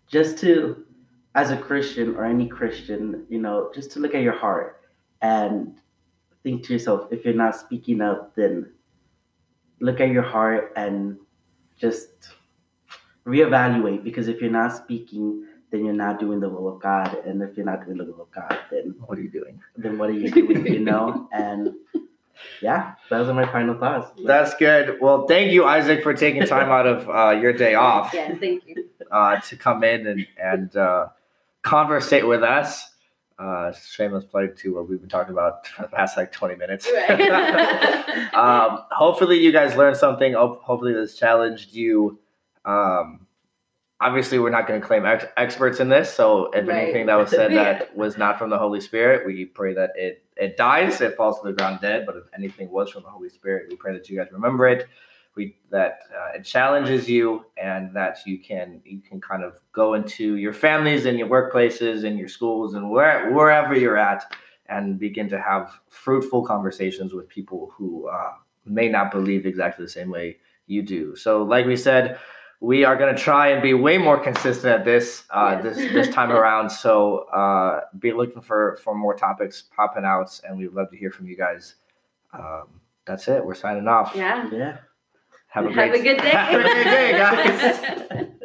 just 0.06 0.38
to, 0.38 0.84
as 1.34 1.50
a 1.50 1.56
Christian 1.56 2.14
or 2.16 2.24
any 2.24 2.46
Christian, 2.48 3.24
you 3.28 3.38
know, 3.40 3.70
just 3.74 3.90
to 3.92 4.00
look 4.00 4.14
at 4.14 4.22
your 4.22 4.36
heart 4.36 4.80
and 5.22 5.74
think 6.42 6.64
to 6.64 6.72
yourself, 6.74 7.08
if 7.10 7.24
you're 7.24 7.34
not 7.34 7.56
speaking 7.56 8.00
up, 8.02 8.34
then 8.34 8.72
look 9.80 10.00
at 10.00 10.10
your 10.10 10.22
heart 10.22 10.72
and 10.76 11.16
just 11.78 12.08
reevaluate. 13.26 14.04
Because 14.04 14.28
if 14.28 14.40
you're 14.40 14.50
not 14.50 14.76
speaking, 14.76 15.46
then 15.70 15.84
you're 15.84 15.94
not 15.94 16.20
doing 16.20 16.40
the 16.40 16.48
will 16.48 16.68
of 16.72 16.80
God, 16.80 17.16
and 17.26 17.42
if 17.42 17.56
you're 17.56 17.66
not 17.66 17.84
doing 17.84 17.98
the 17.98 18.04
will 18.04 18.22
of 18.22 18.30
God, 18.30 18.56
then 18.70 18.94
what 19.06 19.18
are 19.18 19.22
you 19.22 19.30
doing 19.30 19.60
then 19.76 19.98
what 19.98 20.08
are 20.08 20.12
you 20.12 20.30
doing? 20.30 20.66
You 20.66 20.80
know, 20.80 21.28
and 21.32 21.74
yeah, 22.62 22.94
those 23.10 23.28
are 23.28 23.34
my 23.34 23.50
final 23.50 23.76
thoughts. 23.78 24.10
that's 24.24 24.54
good 24.56 25.00
well 25.00 25.26
thank 25.26 25.52
you 25.52 25.64
isaac 25.64 26.02
for 26.02 26.14
taking 26.14 26.46
time 26.46 26.68
out 26.70 26.86
of 26.86 27.08
uh, 27.08 27.30
your 27.40 27.52
day 27.52 27.74
off 27.74 28.10
Yes, 28.14 28.36
thank 28.40 28.66
you. 28.66 28.88
uh, 29.10 29.40
to 29.40 29.56
come 29.56 29.82
in 29.84 30.06
and 30.06 30.26
and 30.40 30.76
uh, 30.76 31.08
conversate 31.62 32.26
with 32.26 32.42
us. 32.42 32.88
Uh, 33.36 33.72
shameless 33.72 34.24
plug 34.24 34.56
to 34.56 34.74
what 34.74 34.88
we've 34.88 35.00
been 35.00 35.08
talking 35.08 35.32
about 35.32 35.66
for 35.66 35.82
the 35.82 35.88
past 35.88 36.16
like 36.16 36.30
20 36.30 36.54
minutes. 36.54 36.88
Right. 36.92 37.20
um, 38.34 38.84
hopefully, 38.92 39.38
you 39.40 39.50
guys 39.52 39.76
learned 39.76 39.96
something. 39.96 40.34
Hopefully, 40.34 40.92
this 40.92 41.16
challenged 41.16 41.72
you. 41.74 42.18
Um, 42.64 43.26
obviously, 44.00 44.38
we're 44.38 44.50
not 44.50 44.68
going 44.68 44.80
to 44.80 44.86
claim 44.86 45.04
ex- 45.04 45.26
experts 45.36 45.80
in 45.80 45.88
this. 45.88 46.12
So, 46.14 46.46
if 46.52 46.66
Right. 46.68 46.84
anything 46.84 47.06
that 47.06 47.16
was 47.16 47.30
said 47.30 47.52
that 47.52 47.96
was 47.96 48.16
not 48.16 48.38
from 48.38 48.50
the 48.50 48.58
Holy 48.58 48.80
Spirit, 48.80 49.26
we 49.26 49.46
pray 49.46 49.74
that 49.74 49.90
it 49.96 50.22
it 50.36 50.56
dies, 50.56 51.00
it 51.00 51.16
falls 51.16 51.40
to 51.40 51.46
the 51.48 51.52
ground 51.52 51.80
dead. 51.80 52.06
But 52.06 52.16
if 52.16 52.24
anything 52.36 52.70
was 52.70 52.90
from 52.90 53.02
the 53.02 53.10
Holy 53.10 53.28
Spirit, 53.30 53.66
we 53.68 53.76
pray 53.76 53.92
that 53.94 54.08
you 54.08 54.16
guys 54.16 54.28
remember 54.32 54.68
it. 54.68 54.86
We 55.36 55.56
that 55.70 56.00
uh, 56.16 56.38
it 56.38 56.44
challenges 56.44 57.08
you, 57.08 57.44
and 57.56 57.94
that 57.96 58.18
you 58.26 58.38
can 58.38 58.80
you 58.84 59.00
can 59.00 59.20
kind 59.20 59.42
of 59.42 59.58
go 59.72 59.94
into 59.94 60.36
your 60.36 60.52
families 60.52 61.06
and 61.06 61.18
your 61.18 61.28
workplaces 61.28 62.04
and 62.04 62.18
your 62.18 62.28
schools 62.28 62.74
and 62.74 62.90
where 62.90 63.32
wherever 63.32 63.74
you're 63.76 63.96
at, 63.98 64.32
and 64.68 64.98
begin 64.98 65.28
to 65.30 65.40
have 65.40 65.72
fruitful 65.88 66.44
conversations 66.44 67.12
with 67.12 67.28
people 67.28 67.72
who 67.76 68.06
uh, 68.08 68.32
may 68.64 68.88
not 68.88 69.10
believe 69.10 69.44
exactly 69.44 69.84
the 69.84 69.90
same 69.90 70.08
way 70.10 70.36
you 70.66 70.82
do. 70.82 71.16
So, 71.16 71.42
like 71.42 71.66
we 71.66 71.76
said, 71.76 72.18
we 72.60 72.84
are 72.84 72.96
going 72.96 73.14
to 73.14 73.20
try 73.20 73.48
and 73.48 73.60
be 73.60 73.74
way 73.74 73.98
more 73.98 74.18
consistent 74.18 74.72
at 74.72 74.84
this 74.84 75.24
uh, 75.30 75.60
Yes. 75.64 75.76
this 75.76 75.92
this 75.92 76.14
time 76.14 76.30
around. 76.40 76.70
So, 76.70 77.24
uh, 77.34 77.80
be 77.98 78.12
looking 78.12 78.40
for 78.40 78.78
for 78.84 78.94
more 78.94 79.14
topics 79.14 79.64
popping 79.74 80.04
out, 80.04 80.40
and 80.48 80.56
we'd 80.56 80.72
love 80.72 80.90
to 80.92 80.96
hear 80.96 81.10
from 81.10 81.26
you 81.26 81.36
guys. 81.36 81.74
Um, 82.32 82.80
that's 83.04 83.28
it. 83.28 83.44
We're 83.44 83.54
signing 83.54 83.86
off. 83.88 84.12
yeah. 84.14 84.48
Yeah. 84.50 84.76
Have 85.54 85.66
a 85.66 85.68
Have 85.68 85.90
great 85.90 86.00
a 86.00 86.02
good 86.02 86.16
day. 86.22 86.30
Have 86.30 86.60
a 86.60 86.62
great 86.62 86.84
day, 86.84 87.12
guys. 87.12 88.26